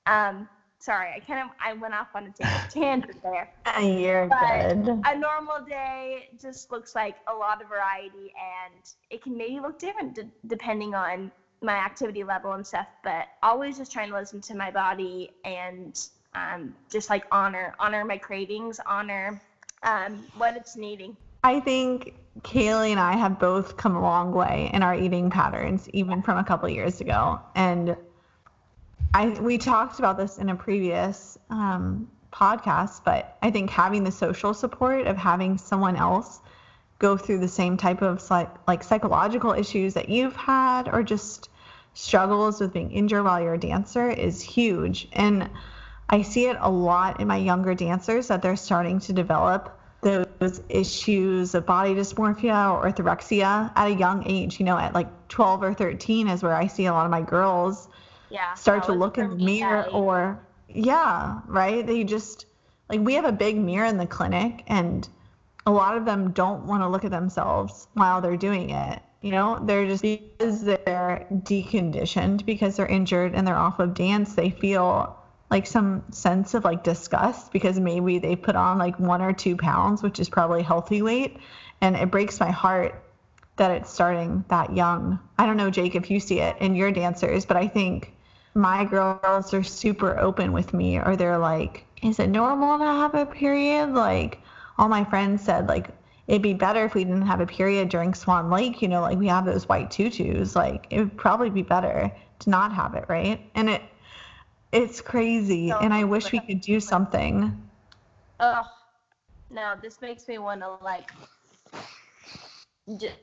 [0.05, 0.47] um,
[0.79, 2.31] sorry, I kind of I went off on a
[2.69, 3.49] tangent there.
[3.81, 5.01] You're but good.
[5.05, 9.77] A normal day just looks like a lot of variety, and it can maybe look
[9.77, 11.31] different d- depending on
[11.61, 12.87] my activity level and stuff.
[13.03, 15.99] But always just trying to listen to my body and
[16.33, 19.41] um, just like honor honor my cravings, honor
[19.83, 21.15] um, what it's needing.
[21.43, 25.89] I think Kaylee and I have both come a long way in our eating patterns,
[25.93, 27.95] even from a couple years ago, and
[29.13, 34.11] I we talked about this in a previous um, podcast, but I think having the
[34.11, 36.41] social support of having someone else
[36.99, 41.49] go through the same type of like like psychological issues that you've had, or just
[41.93, 45.07] struggles with being injured while you're a dancer, is huge.
[45.13, 45.49] And
[46.09, 50.61] I see it a lot in my younger dancers that they're starting to develop those
[50.69, 54.59] issues of body dysmorphia or orthorexia at a young age.
[54.59, 57.21] You know, at like 12 or 13 is where I see a lot of my
[57.21, 57.89] girls
[58.29, 62.45] yeah start to look in the mirror or yeah right they just
[62.89, 65.09] like we have a big mirror in the clinic and
[65.69, 69.31] a lot of them don't want to look at themselves while they're doing it you
[69.31, 69.59] know?
[69.61, 75.15] They're just because they're deconditioned because they're injured and they're off of dance they feel
[75.51, 79.57] like some sense of like disgust because maybe they put on like one or two
[79.57, 81.37] pounds which is probably healthy weight
[81.81, 83.03] and it breaks my heart
[83.57, 85.19] that it's starting that young.
[85.37, 88.13] I don't know jake if you see it in your dancers but i think
[88.53, 93.15] my girls are super open with me or they're like is it normal to have
[93.15, 93.93] a period?
[93.93, 94.39] Like
[94.79, 95.89] all my friends said like
[96.27, 99.17] it'd be better if we didn't have a period during swan lake you know like
[99.17, 103.05] we have those white tutus like it would probably be better to not have it
[103.09, 103.81] right and it
[104.71, 107.61] it's crazy and i wish we could do something
[108.39, 108.63] oh
[109.51, 111.11] no this makes me want to like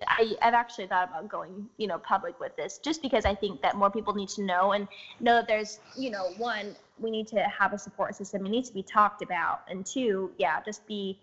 [0.06, 3.62] I, have actually thought about going, you know, public with this just because I think
[3.62, 4.86] that more people need to know and
[5.20, 8.46] know that there's, you know, one, we need to have a support system.
[8.46, 9.62] It needs to be talked about.
[9.68, 11.18] And two, yeah, just be,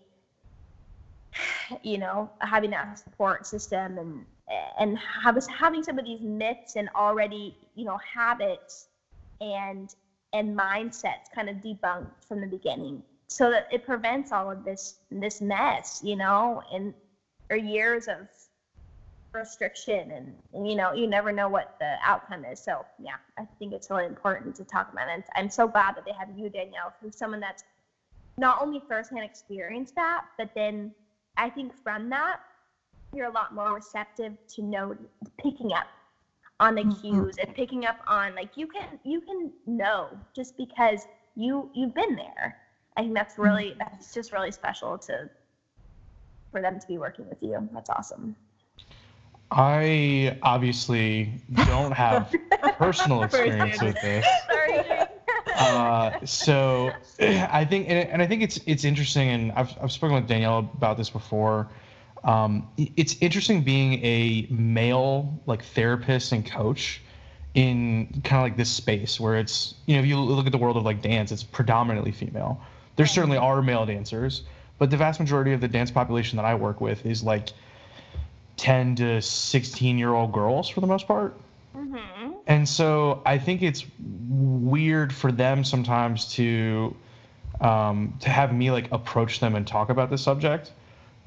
[1.82, 4.26] you know, having that support system and,
[4.80, 8.88] and have, having some of these myths and already, you know, habits
[9.42, 9.96] and,
[10.34, 13.02] and mindsets kind of debunked from the beginning.
[13.28, 16.94] So that it prevents all of this, this mess, you know, and,
[17.50, 18.28] or years of
[19.34, 22.60] restriction and, and, you know you never know what the outcome is.
[22.60, 25.24] So yeah i think it's really important to talk about it.
[25.36, 27.64] I'm so glad that they have you danielle who's someone that's
[28.38, 30.92] not only firsthand experienced that but then
[31.38, 32.40] i think from that
[33.14, 34.96] you're a lot more receptive to know
[35.38, 35.88] picking up
[36.60, 37.02] on the mm-hmm.
[37.02, 41.94] cues and picking up on like you can you can know just because you you've
[41.94, 42.58] been there
[42.98, 43.80] i think that's really mm-hmm.
[43.80, 45.30] that's just really special to
[46.52, 48.36] for them to be working with you that's awesome
[49.56, 51.32] I obviously
[51.68, 52.34] don't have
[52.80, 54.26] personal experience with this.
[55.64, 60.28] Uh, so I think, and I think it's it's interesting, and I've I've spoken with
[60.28, 61.70] Danielle about this before.
[62.24, 67.02] Um, it's interesting being a male like therapist and coach
[67.54, 70.58] in kind of like this space where it's you know if you look at the
[70.58, 72.62] world of like dance, it's predominantly female.
[72.96, 74.44] There certainly are male dancers,
[74.78, 77.50] but the vast majority of the dance population that I work with is like
[78.58, 81.36] 10 to 16 year old girls for the most part.
[81.76, 82.34] Mm-hmm.
[82.48, 86.96] And so I think it's weird for them sometimes to
[87.62, 90.72] um, to have me like approach them and talk about this subject.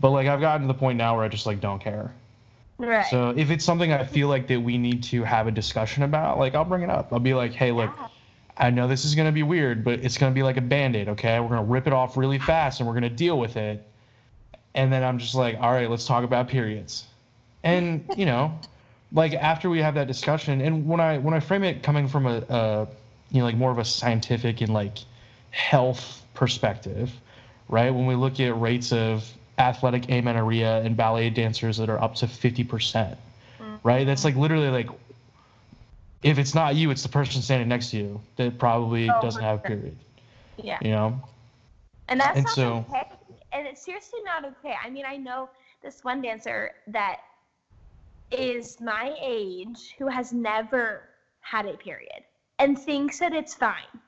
[0.00, 2.12] But like I've gotten to the point now where I just like don't care.
[2.78, 3.06] Right.
[3.06, 6.38] So if it's something I feel like that we need to have a discussion about,
[6.38, 7.12] like I'll bring it up.
[7.12, 7.90] I'll be like, hey, look,
[8.56, 10.62] I know this is going to be weird, but it's going to be like a
[10.62, 11.40] band aid, okay?
[11.40, 13.86] We're going to rip it off really fast and we're going to deal with it.
[14.74, 17.04] And then I'm just like, all right, let's talk about periods.
[17.64, 18.58] And, you know,
[19.12, 22.26] like after we have that discussion, and when I when I frame it coming from
[22.26, 22.88] a, a
[23.30, 24.98] you know like more of a scientific and like
[25.50, 27.12] health perspective,
[27.68, 27.90] right?
[27.90, 29.24] When we look at rates of
[29.58, 33.18] athletic amenorrhea and ballet dancers that are up to 50%, percent
[33.58, 33.76] mm-hmm.
[33.82, 34.06] right?
[34.06, 34.88] That's like literally like
[36.22, 39.42] if it's not you, it's the person standing next to you that probably Oh, doesn't
[39.42, 39.76] have sure.
[39.76, 39.96] period.
[40.56, 40.78] Yeah.
[40.82, 41.20] You know?
[42.08, 43.08] And that's And not so- okay.
[43.52, 44.74] And it's seriously not okay.
[44.82, 45.48] I mean, I know
[45.82, 47.20] this one dancer that
[48.30, 51.08] is my age who has never
[51.40, 52.24] had a period
[52.58, 54.00] and thinks that it's fine.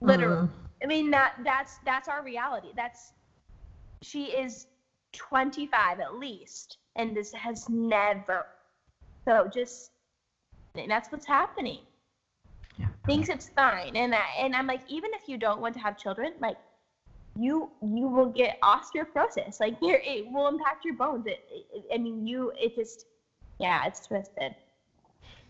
[0.00, 0.46] Literally.
[0.46, 0.50] Mm.
[0.82, 2.68] I mean that that's that's our reality.
[2.76, 3.12] That's
[4.02, 4.66] she is
[5.12, 8.46] 25 at least and this has never.
[9.26, 9.90] So just
[10.76, 11.80] and that's what's happening
[12.78, 12.88] Yeah.
[13.06, 15.98] thinks it's fine and I, and I'm like even if you don't want to have
[15.98, 16.56] children like
[17.38, 19.60] you you will get osteoporosis.
[19.60, 21.26] Like here it will impact your bones.
[21.26, 23.06] It, it, I mean you it just
[23.58, 24.54] yeah it's twisted.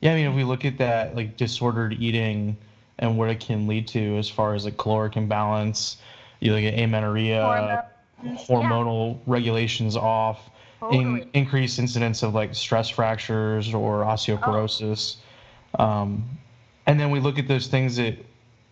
[0.01, 2.57] Yeah, I mean, if we look at that, like disordered eating
[3.01, 5.97] and what it can lead to as far as like caloric imbalance,
[6.41, 7.85] you look at amenorrhea,
[8.23, 10.51] hormonal regulations off,
[10.83, 15.17] yeah, in, increased incidence of like stress fractures or osteoporosis.
[15.79, 16.25] Um,
[16.87, 18.17] and then we look at those things that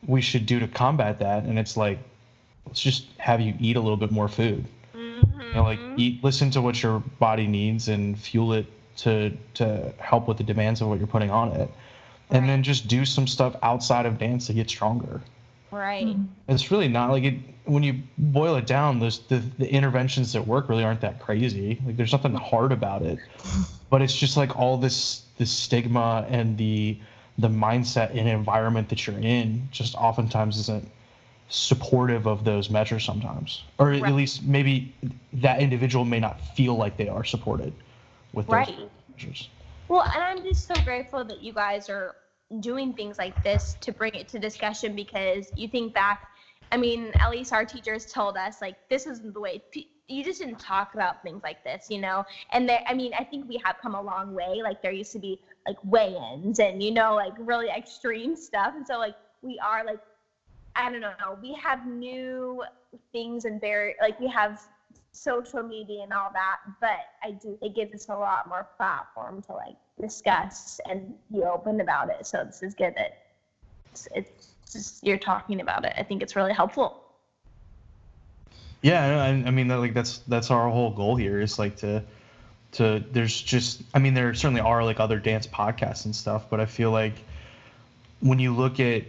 [0.06, 1.98] we should do to combat that, and it's like,
[2.66, 4.66] let's just have you eat a little bit more food.
[4.94, 5.98] You know, like Mhm.
[5.98, 8.66] eat, listen to what your body needs and fuel it
[8.98, 11.70] to to help with the demands of what you're putting on it,
[12.30, 12.46] and Right.
[12.46, 15.20] then just do some stuff outside of dance to get stronger.
[15.70, 16.16] right
[16.48, 18.98] It's really not like it when you boil it down.
[19.00, 21.78] Those the, the interventions that work really aren't that crazy.
[21.84, 23.18] Like there's nothing hard about it,
[23.90, 26.96] but it's just like all this this stigma and the
[27.38, 30.88] the mindset and environment that you're in just oftentimes isn't
[31.48, 34.94] supportive of those measures sometimes, or at least maybe
[35.32, 37.72] that individual may not feel like they are supported
[38.32, 38.90] with those Right.
[39.12, 39.48] measures.
[39.88, 42.16] Well, and I'm just so grateful that you guys are
[42.60, 46.22] doing things like this to bring it to discussion because you think back,
[46.72, 49.62] I mean, at least our teachers told us, like, this isn't the way.
[50.08, 52.24] You just didn't talk about things like this, you know?
[52.52, 54.60] And there, I mean, I think we have come a long way.
[54.62, 58.74] Like, there used to be like weigh ins and, you know, like really extreme stuff.
[58.74, 60.00] And so, like, we are like,
[60.76, 62.62] I don't know, we have new
[63.12, 64.60] things and very, like, we have
[65.16, 69.42] social media and all that, but I do it gives us a lot more platform
[69.42, 72.26] to like discuss and be open about it.
[72.26, 73.16] So this is good that
[73.92, 75.94] it's, it's just you're talking about it.
[75.96, 77.02] I think it's really helpful.
[78.82, 82.02] Yeah, I, I mean, like that's that's our whole goal here is like to
[82.72, 86.60] to there's just I mean there certainly are like other dance podcasts and stuff, but
[86.60, 87.14] I feel like
[88.20, 89.04] when you look at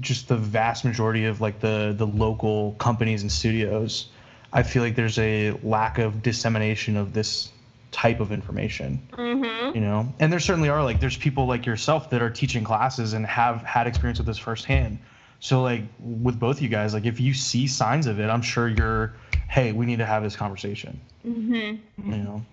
[0.00, 4.08] just the vast majority of like the the local companies and studios,
[4.52, 7.50] I feel like there's a lack of dissemination of this
[7.92, 9.76] type of information Mm-hmm.
[9.76, 13.12] you know and there certainly are like there's people like yourself that are teaching classes
[13.12, 14.98] and have had experience with this firsthand
[15.38, 18.66] so like with both you guys like if you see signs of it i'm sure
[18.68, 19.14] you're
[19.46, 22.12] hey we need to have this conversation Mm-hmm.
[22.12, 22.44] you know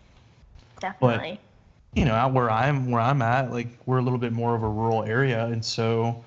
[0.79, 1.39] Definitely.
[1.93, 4.53] But, you know out where i'm where i'm at like we're a little bit more
[4.55, 6.23] of a rural area and so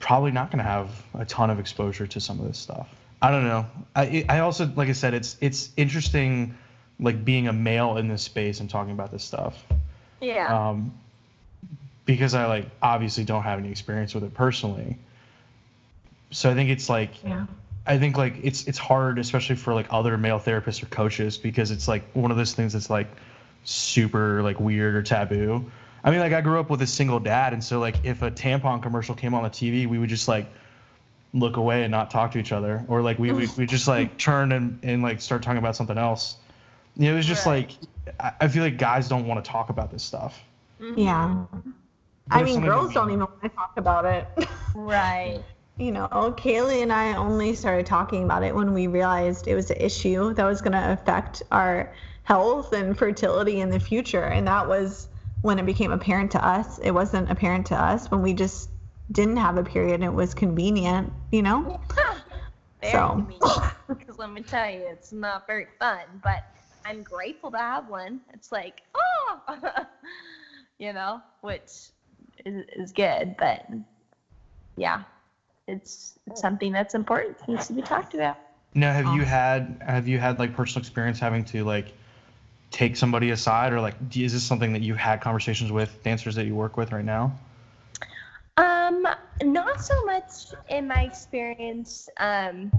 [0.00, 2.88] probably not going to have a ton of exposure to some of this stuff
[3.22, 6.54] i don't know i i also like i said it's it's interesting
[6.98, 9.64] like being a male in this space and talking about this stuff
[10.20, 10.68] yeah.
[10.68, 10.92] um,
[12.04, 14.98] because I like obviously don't have any experience with it personally.
[16.30, 17.46] So I think it's like Yeah.
[17.86, 21.70] I think like it's it's hard, especially for like other male therapists or coaches, because
[21.70, 23.08] it's like one of those things that's like
[23.64, 25.70] super like weird or taboo.
[26.02, 28.30] I mean, like I grew up with a single dad, and so like if a
[28.30, 30.46] tampon commercial came on the TV, we would just like
[31.32, 34.16] look away and not talk to each other, or like we would we just like
[34.18, 36.36] turn and and like start talking about something else.
[36.96, 37.68] You know, it was just Right.
[38.08, 40.40] like I, I feel like guys don't want to talk about this stuff.
[40.80, 40.98] Mm-hmm.
[40.98, 41.44] Yeah.
[41.52, 41.62] But
[42.36, 44.26] I mean, girls don't even want to talk about it.
[44.74, 45.42] Right.
[45.78, 49.70] you know, Kaley and I only started talking about it when we realized it was
[49.70, 51.92] an issue that was going to affect our
[52.22, 54.24] health and fertility in the future.
[54.24, 55.08] And that was
[55.42, 56.78] when it became apparent to us.
[56.78, 58.70] It wasn't apparent to us when we just
[59.10, 61.80] didn't have a period and it was convenient, you know?
[62.80, 63.08] Very So.
[63.08, 63.72] convenient.
[63.88, 66.44] Because let me tell you, it's not very fun, but
[66.84, 68.20] I'm grateful to have one.
[68.32, 69.40] It's like, oh,
[70.78, 71.70] you know, which
[72.44, 73.36] is, is good.
[73.36, 73.66] But
[74.76, 75.02] yeah,
[75.66, 77.36] it's, it's something that's important.
[77.42, 78.38] It needs to be talked about.
[78.74, 81.92] Now, have you um, had have you had like personal experience having to like
[82.70, 86.46] take somebody aside, or like is this something that you've had conversations with dancers that
[86.46, 87.32] you work with right now?
[88.56, 89.06] Um,
[89.42, 92.70] not so much in my experience um,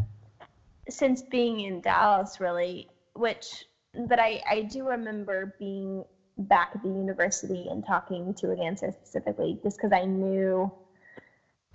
[0.90, 2.88] since being in Dallas, really.
[3.14, 3.66] Which,
[4.08, 6.06] but I I do remember being
[6.38, 10.72] back at the university and talking to a dancer specifically, just because I knew.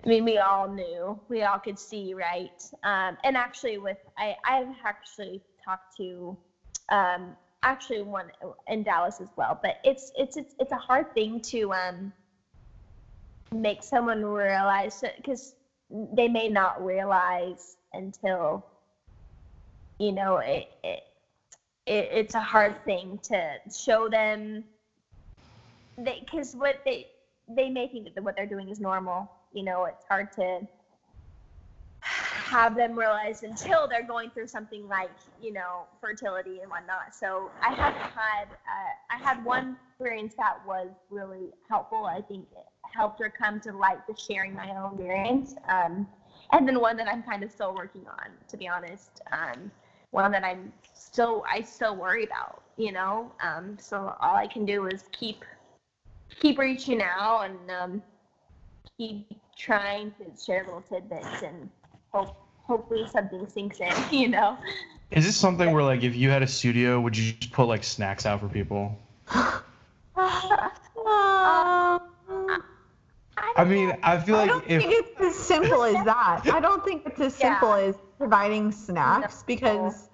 [0.05, 2.63] I mean, we all knew, we all could see, right?
[2.85, 6.37] Um, and actually, with I I've actually talked to
[6.91, 7.37] um,
[7.67, 8.31] actually one
[8.69, 12.13] in Dallas as well, but it's it's it's it's a hard thing to um
[13.53, 15.55] make someone realize because
[15.91, 18.65] they may not realize until
[19.99, 21.01] you know it, it,
[21.87, 24.65] it it's a hard thing to show them
[26.05, 27.07] because what they
[27.49, 30.61] they may think that what they're doing is normal you know it's hard to
[32.47, 35.11] have them realize until they're going through something like
[35.43, 37.15] you know fertility and whatnot.
[37.15, 42.05] So i have had uh, i had one experience that was really helpful.
[42.07, 46.07] I think it helped her come to light the sharing my own experience um,
[46.53, 49.71] and then one that i'm kind of still working on to be honest um,
[50.13, 53.33] one that i'm still i still worry about you know?
[53.43, 55.45] Um, so all i can do is keep
[56.41, 58.03] keep reaching out and um,
[58.97, 59.27] keep
[59.59, 61.69] trying to share little tidbits and
[62.13, 62.35] hope
[62.65, 64.59] hopefully something sinks in, you know.
[65.11, 67.85] Is this something where like if you had a studio, would you just put like
[67.85, 68.99] snacks out for people?
[70.17, 70.17] Um,
[73.57, 76.43] I mean, I feel like I like don't if think it's as simple as that.
[76.53, 77.61] I don't think it's as Yeah.
[77.61, 79.43] simple as providing snacks No.
[79.47, 80.09] because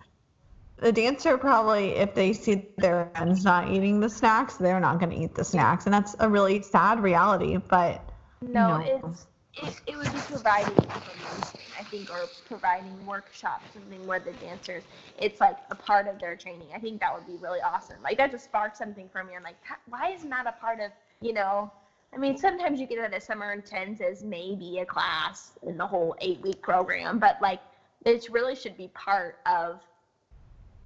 [0.77, 5.11] the dancer probably, if they see their friends not eating the snacks, they're not going
[5.11, 7.57] to eat the snacks, and that's a really sad reality.
[7.57, 8.03] But
[8.43, 8.81] No, No.
[8.81, 14.33] it's it, it would be providing information, I think, or providing workshops, something where the
[14.33, 14.85] dancers,
[15.19, 16.69] it's like a part of their training.
[16.75, 17.97] I think that would be really awesome.
[18.03, 19.35] Like that just sparked something for me.
[19.37, 19.57] I'm like,
[19.89, 21.73] why isn't that a part of, you know?
[22.15, 25.87] I mean, sometimes you get it at summer intense as maybe a class in the
[25.87, 27.61] whole eight week program, but like
[28.05, 29.81] it really should be part of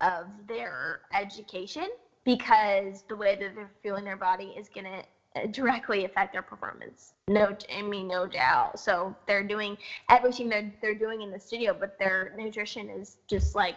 [0.01, 1.89] of their education
[2.25, 5.03] because the way that they're feeling their body is gonna
[5.51, 7.13] directly affect their performance.
[7.29, 8.79] No, I mean no doubt.
[8.81, 9.77] So they're doing
[10.09, 13.77] everything they're they're doing in the studio, but their nutrition is just like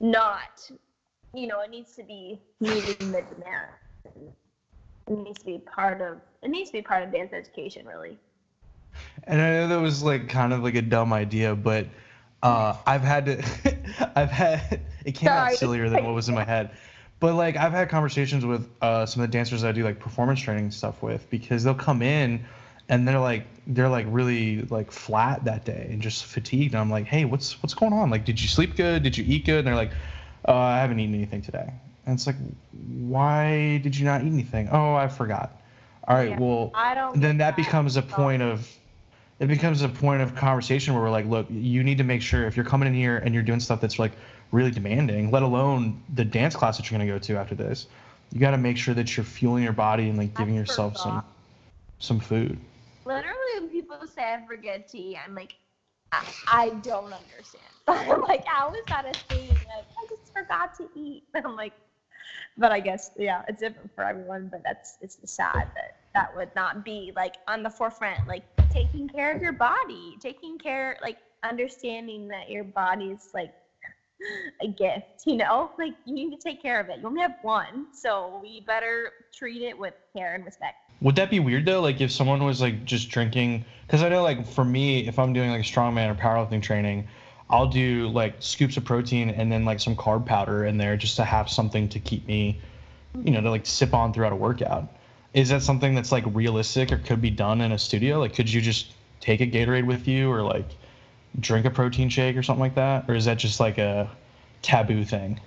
[0.00, 0.70] not.
[1.32, 3.70] You know, it needs to be meeting the demand.
[5.06, 6.18] It needs to be part of.
[6.42, 8.18] It needs to be part of dance education, really.
[9.24, 11.86] And I know that was like kind of like a dumb idea, but
[12.42, 15.56] uh, I've had to, I've had it came out Sorry.
[15.56, 16.70] sillier than what was in my head.
[17.20, 20.40] But like I've had conversations with uh, some of the dancers I do like performance
[20.40, 22.44] training stuff with because they'll come in
[22.88, 26.72] and they're like they're like really like flat that day and just fatigued.
[26.74, 28.10] And I'm like, hey, what's what's going on?
[28.10, 29.02] Like, did you sleep good?
[29.02, 29.58] Did you eat good?
[29.58, 29.92] And they're like,
[30.48, 31.72] uh, I haven't eaten anything today.
[32.06, 32.36] And it's like,
[32.72, 34.68] why did you not eat anything?
[34.72, 35.52] Oh, I forgot.
[36.08, 36.38] All right, Yeah.
[36.40, 37.20] well, I don't.
[37.20, 38.66] then get that becomes a point of
[39.38, 42.46] it becomes a point of conversation where we're like look you need to make sure
[42.46, 44.12] if you're coming in here and you're doing stuff that's like
[44.52, 47.86] really demanding let alone the dance class that you're going to go to after this
[48.32, 51.22] you got to make sure that you're fueling your body and like giving yourself some
[51.98, 52.58] some food
[53.04, 55.56] Literally, when people say I forget to eat, I'm like,
[56.12, 57.64] I, I don't understand.
[57.88, 59.48] I'm like, how is that a thing?
[59.48, 61.24] Like, I just forgot to eat.
[61.34, 61.72] And I'm like,
[62.56, 64.48] but I guess yeah, it's different for everyone.
[64.50, 69.08] But that's it's sad that that would not be like on the forefront, like taking
[69.08, 73.50] care of your body, taking care, like understanding that your body's like
[74.62, 75.06] a gift.
[75.26, 76.98] You know, like you need to take care of it.
[77.00, 80.76] You only have one, so we better treat it with care and respect.
[81.00, 84.22] would that be weird though like if someone was like just drinking because i know
[84.22, 87.06] like for me if i'm doing like strongman or powerlifting training
[87.48, 91.16] i'll do like scoops of protein and then like some carb powder in there just
[91.16, 92.58] to have something to keep me
[93.24, 94.88] you know to like sip on throughout a workout
[95.32, 98.52] is that something that's like realistic or could be done in a studio like could
[98.52, 100.66] you just take a gatorade with you or like
[101.38, 104.10] drink a protein shake or something like that or is that just like a
[104.62, 105.38] taboo thing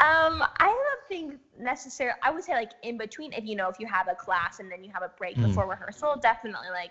[0.00, 2.18] Um, I don't think necessarily.
[2.22, 4.70] I would say like in between, if you know, if you have a class and
[4.70, 5.42] then you have a break Mhm.
[5.42, 6.90] before rehearsal, definitely like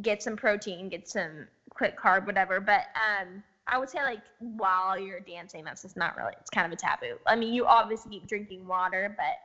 [0.00, 2.60] get some protein, get some quick carb, whatever.
[2.60, 6.32] But um, I would say like while you're dancing, that's just not really.
[6.40, 7.18] It's kind of a taboo.
[7.26, 9.38] I mean, you obviously keep drinking water, but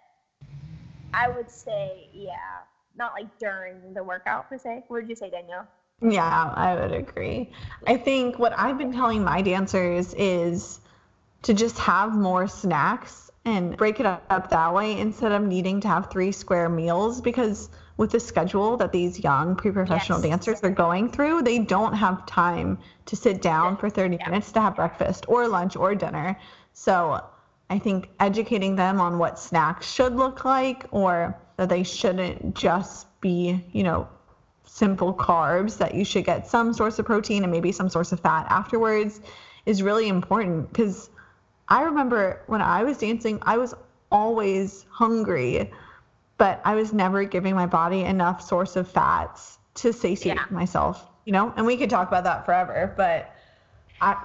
[1.13, 2.63] I would say yeah,
[2.95, 4.85] not like during the workout per se.
[4.87, 5.67] What did you say, Danielle?
[6.01, 7.49] Yeah, I would agree.
[7.87, 10.79] I think what I've been telling my dancers is
[11.43, 15.87] to just have more snacks and break it up that way instead of needing to
[15.87, 20.21] have three square meals because with the schedule that these young pre-professional Yes.
[20.21, 24.27] dancers are going through, they don't have time to sit down for 30 Yeah.
[24.27, 26.37] minutes to have breakfast or lunch or dinner.
[26.73, 27.21] So
[27.69, 33.07] I think educating them on what snacks should look like or that they shouldn't just
[33.21, 34.07] be, you know,
[34.67, 38.19] simple carbs that you should get some source of protein and maybe some source of
[38.19, 39.21] fat afterwards
[39.65, 41.09] is really important because
[41.67, 43.73] I remember when I was dancing, I was
[44.11, 45.71] always hungry,
[46.37, 50.45] but I was never giving my body enough source of fats to satiate yeah.
[50.49, 51.53] myself, you know?
[51.57, 53.33] And we could talk about that forever, but
[53.99, 54.15] I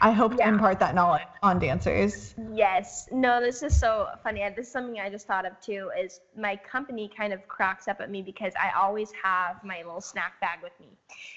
[0.00, 0.46] I hope yeah.
[0.46, 2.34] to impart that knowledge on dancers.
[2.52, 3.08] Yes.
[3.10, 4.46] No, this is so funny.
[4.54, 5.90] This is something I just thought of too.
[5.98, 10.00] Is my company kind of cracks up at me because I always have my little
[10.00, 10.88] snack bag with me,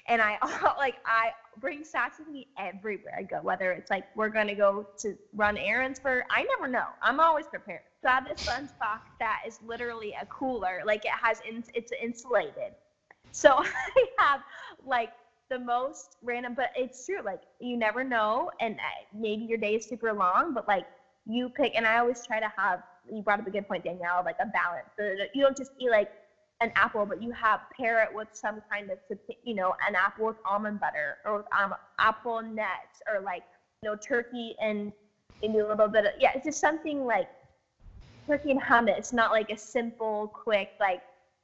[0.07, 0.38] and I
[0.77, 3.40] like I bring snacks with me everywhere I go.
[3.41, 6.88] Whether it's like we're gonna go to run errands for, I never know.
[7.02, 7.81] I'm always prepared.
[8.02, 10.81] So I have this lunchbox that is literally a cooler.
[10.86, 12.73] Like it has, in, it's insulated.
[13.31, 14.41] So I have
[14.86, 15.11] like
[15.49, 17.21] the most random, but it's true.
[17.23, 20.85] Like you never know, and uh, maybe your day is super long, but like
[21.26, 21.73] you pick.
[21.76, 22.84] And I always try to have.
[23.11, 24.21] You brought up a good point, Danielle.
[24.23, 24.89] Like a balance.
[24.97, 26.11] So you don't just eat like
[26.61, 28.97] an apple, but you have pair it with some kind of,
[29.43, 33.43] you know, an apple with almond butter or with um, apple nuts or like,
[33.81, 34.91] you know, turkey and
[35.41, 37.30] maybe a little bit of, yeah, it's just something like
[38.27, 41.01] turkey and hummus, not like a simple, quick, like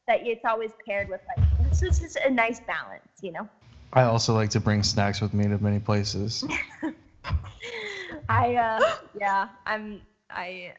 [0.08, 3.48] that it's always paired with like, this is just a nice balance, you know?
[3.94, 6.44] I also like to bring snacks with me to many places.
[8.30, 10.74] I uh yeah, I'm I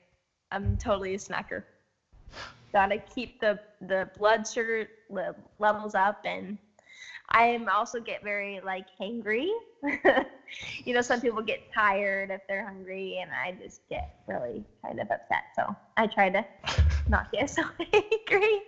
[0.50, 1.62] I'm totally a snacker.
[2.72, 4.88] Gotta keep the the blood sugar
[5.58, 6.58] levels up and
[7.30, 9.48] I also get very like hangry.
[10.84, 15.00] you know, some people get tired if they're hungry, and I just get really kind
[15.00, 15.44] of upset.
[15.56, 16.44] So I try to
[17.08, 18.62] not get so angry.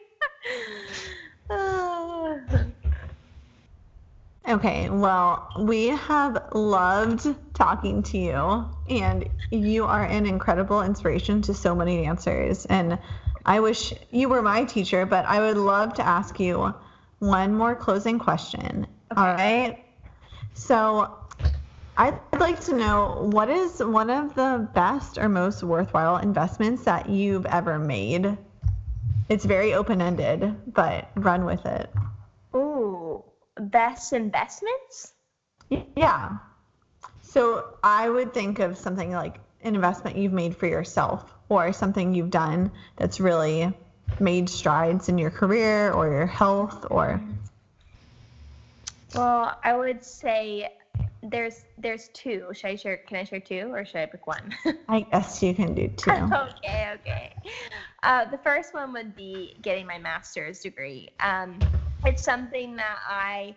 [4.48, 11.52] Okay, well, we have loved talking to you, and you are an incredible inspiration to
[11.52, 12.64] so many dancers.
[12.64, 12.98] And
[13.44, 16.72] I wish you were my teacher, but I would love to ask you
[17.18, 18.86] one more closing question.
[19.12, 19.20] Okay.
[19.20, 19.84] All right.
[20.54, 21.18] So,
[21.98, 27.06] I'd like to know what is one of the best or most worthwhile investments that
[27.10, 28.38] you've ever made?
[29.28, 31.90] It's very open ended, but run with it.
[32.54, 33.27] Ooh
[33.58, 35.12] best investments?
[35.96, 36.38] Yeah.
[37.22, 42.14] So I would think of something like an investment you've made for yourself or something
[42.14, 43.72] you've done that's really
[44.20, 47.20] made strides in your career or your health or
[49.14, 50.68] well i would say
[51.22, 52.46] there's there's two.
[52.52, 54.54] Should i share can i share two or should i pick one?
[54.88, 56.10] I guess you can do two.
[56.10, 57.34] Okay okay.
[58.02, 61.10] Uh, the first one would be getting my master's degree.
[61.20, 61.58] Um,
[62.04, 63.54] it's something that I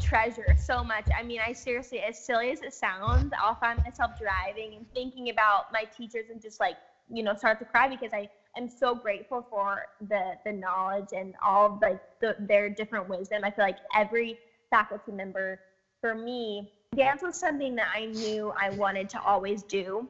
[0.00, 1.06] treasure so much.
[1.16, 5.30] I mean, I seriously, as silly as it sounds, I'll find myself driving and thinking
[5.30, 6.76] about my teachers and just like,
[7.10, 11.34] you know, start to cry because I am so grateful for the the knowledge and
[11.44, 13.42] all like the, their different wisdom.
[13.44, 14.38] I feel like every
[14.70, 15.58] faculty member,
[16.00, 20.08] for me, dance was something that I knew I wanted to always do,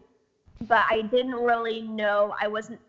[0.66, 2.81] but I didn't really know I wasn't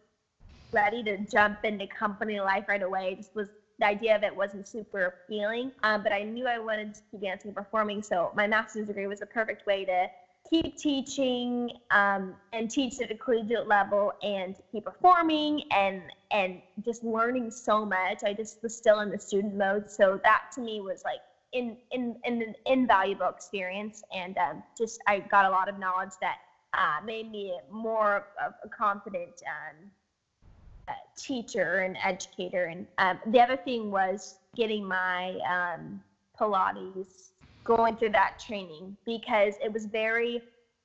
[0.71, 3.15] ready to jump into company life right away.
[3.15, 3.47] Just was
[3.79, 5.71] the idea of it wasn't super appealing.
[5.83, 9.07] Um, but I knew I wanted to keep dancing and performing, so my master's degree
[9.07, 10.07] was the perfect way to
[10.49, 16.01] keep teaching um, and teach at a collegiate level and keep performing and
[16.31, 18.23] and just learning so much.
[18.23, 21.19] I just was still in the student mode, so that to me was like
[21.53, 26.13] in in, in an invaluable experience, and um, just I got a lot of knowledge
[26.21, 26.37] that
[26.73, 29.89] uh, made me more of a confident um,
[31.17, 32.65] teacher and educator.
[32.65, 36.01] And um, the other thing was getting my um,
[36.39, 37.31] Pilates,
[37.63, 40.41] going through that training because it was very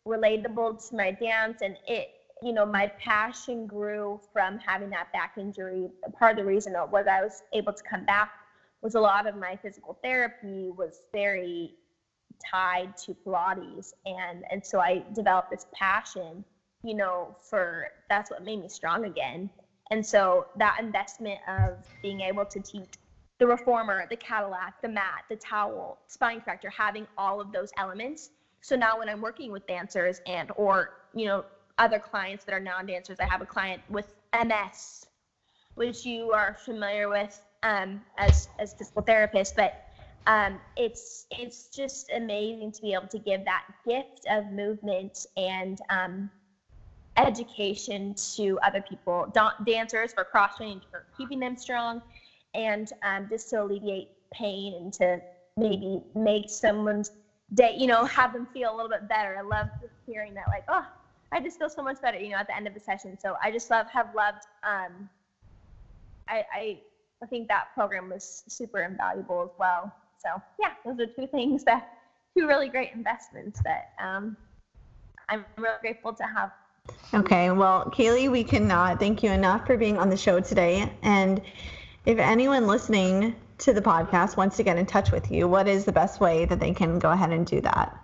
[0.06, 2.09] relatable to my dance and it
[2.43, 5.89] you know my passion grew from having that back injury.
[6.18, 8.32] Part of the reason was i was able to come back
[8.82, 11.72] was a lot of my physical therapy was very
[12.51, 13.94] tied to pilates.
[14.05, 16.44] And and so i developed this passion
[16.82, 19.48] you know for that's what made me strong again
[19.95, 22.95] and so that investment of being able to teach
[23.39, 28.31] the reformer, the Cadillac, the mat, the towel, spine corrector, having all of those elements.
[28.61, 31.45] So now when I'm working with dancers and or you know
[31.79, 35.07] other clients that are non-dancers, I have a client with MS,
[35.77, 39.87] which you are familiar with um, as as physical therapist, but
[40.27, 45.79] um, it's it's just amazing to be able to give that gift of movement and
[45.89, 46.31] um,
[47.16, 49.32] education to other people,
[49.65, 52.03] dancers for cross training, for keeping them strong,
[52.55, 55.20] and um, just to alleviate pain and to
[55.57, 57.12] maybe make someone's
[57.55, 59.36] day, you know, have them feel a little bit better.
[59.39, 59.69] I love
[60.07, 60.86] hearing that, like, oh,
[61.32, 63.19] I just feel so much better, you know, at the end of the session.
[63.20, 65.09] So I just love, have loved, um,
[66.28, 66.81] I, I
[67.23, 69.93] I think that program was super invaluable as well.
[70.19, 71.99] So yeah, those are two things that
[72.36, 74.36] two really great investments that um,
[75.28, 76.51] I'm really grateful to have.
[77.15, 80.90] Okay, well, Kaley, we cannot thank you enough for being on the show today.
[81.02, 81.40] And
[82.06, 85.85] if anyone listening to the podcast wants to get in touch with you, what is
[85.85, 87.97] the best way that they can go ahead and do that?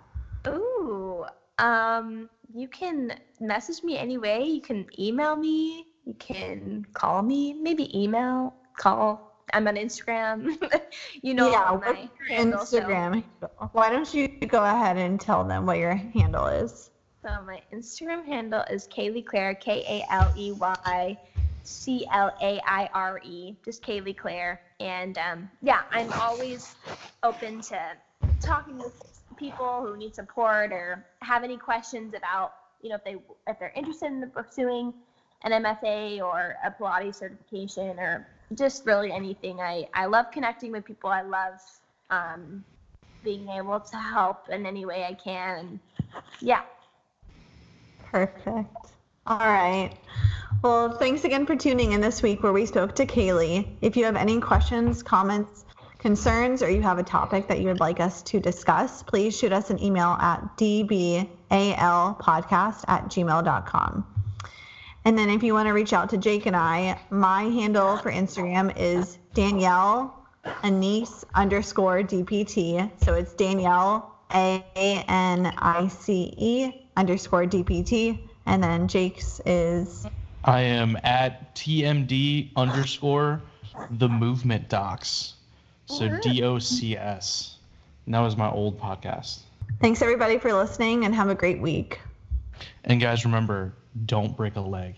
[0.47, 1.25] Ooh,
[1.59, 4.45] um, you can message me anyway.
[4.45, 5.87] You can email me.
[6.05, 7.51] You can call me.
[7.51, 9.43] Maybe email, call.
[9.53, 10.57] I'm on Instagram.
[11.21, 13.25] you know yeah, my handle, Instagram.
[13.41, 13.69] So.
[13.73, 16.90] Why don't you go ahead and tell them what your handle is?
[17.21, 21.17] So my Instagram handle is Kaley Claire, K A L E Y
[21.61, 24.59] C L A I R E, just Kaley Claire.
[24.79, 26.75] And um, yeah, I'm always
[27.21, 27.79] open to
[28.39, 33.17] talking with people who need support or have any questions about, you know, if they
[33.45, 34.91] if they're interested in pursuing
[35.43, 39.59] an MFA or a Pilates certification or just really anything.
[39.59, 41.11] I I love connecting with people.
[41.11, 41.59] I love
[42.09, 42.65] um,
[43.23, 45.59] being able to help in any way I can.
[45.59, 45.79] And
[46.39, 46.61] yeah.
[48.11, 48.75] Perfect.
[49.25, 49.91] All right.
[50.63, 53.65] Well, thanks again for tuning in this week where we spoke to Kaley.
[53.79, 55.63] If you have any questions, comments,
[55.97, 59.53] concerns, or you have a topic that you would like us to discuss, please shoot
[59.53, 61.29] us an email at dbalpodcast
[62.87, 64.05] at gmail.com.
[65.05, 68.11] And then if you want to reach out to Jake and I, my handle for
[68.11, 70.27] Instagram is Danielle
[70.63, 72.91] Anice underscore DPT.
[73.03, 78.19] So it's Danielle A N I C E underscore DPT.
[78.45, 80.07] And then Jake's is
[80.43, 83.41] I am at TMD underscore
[83.91, 85.35] the movement docs.
[85.85, 87.57] So D O C S.
[88.05, 89.39] And that was my old podcast.
[89.79, 92.01] Thanks everybody for listening and have a great week.
[92.83, 93.73] And guys, remember
[94.05, 94.95] don't break a leg.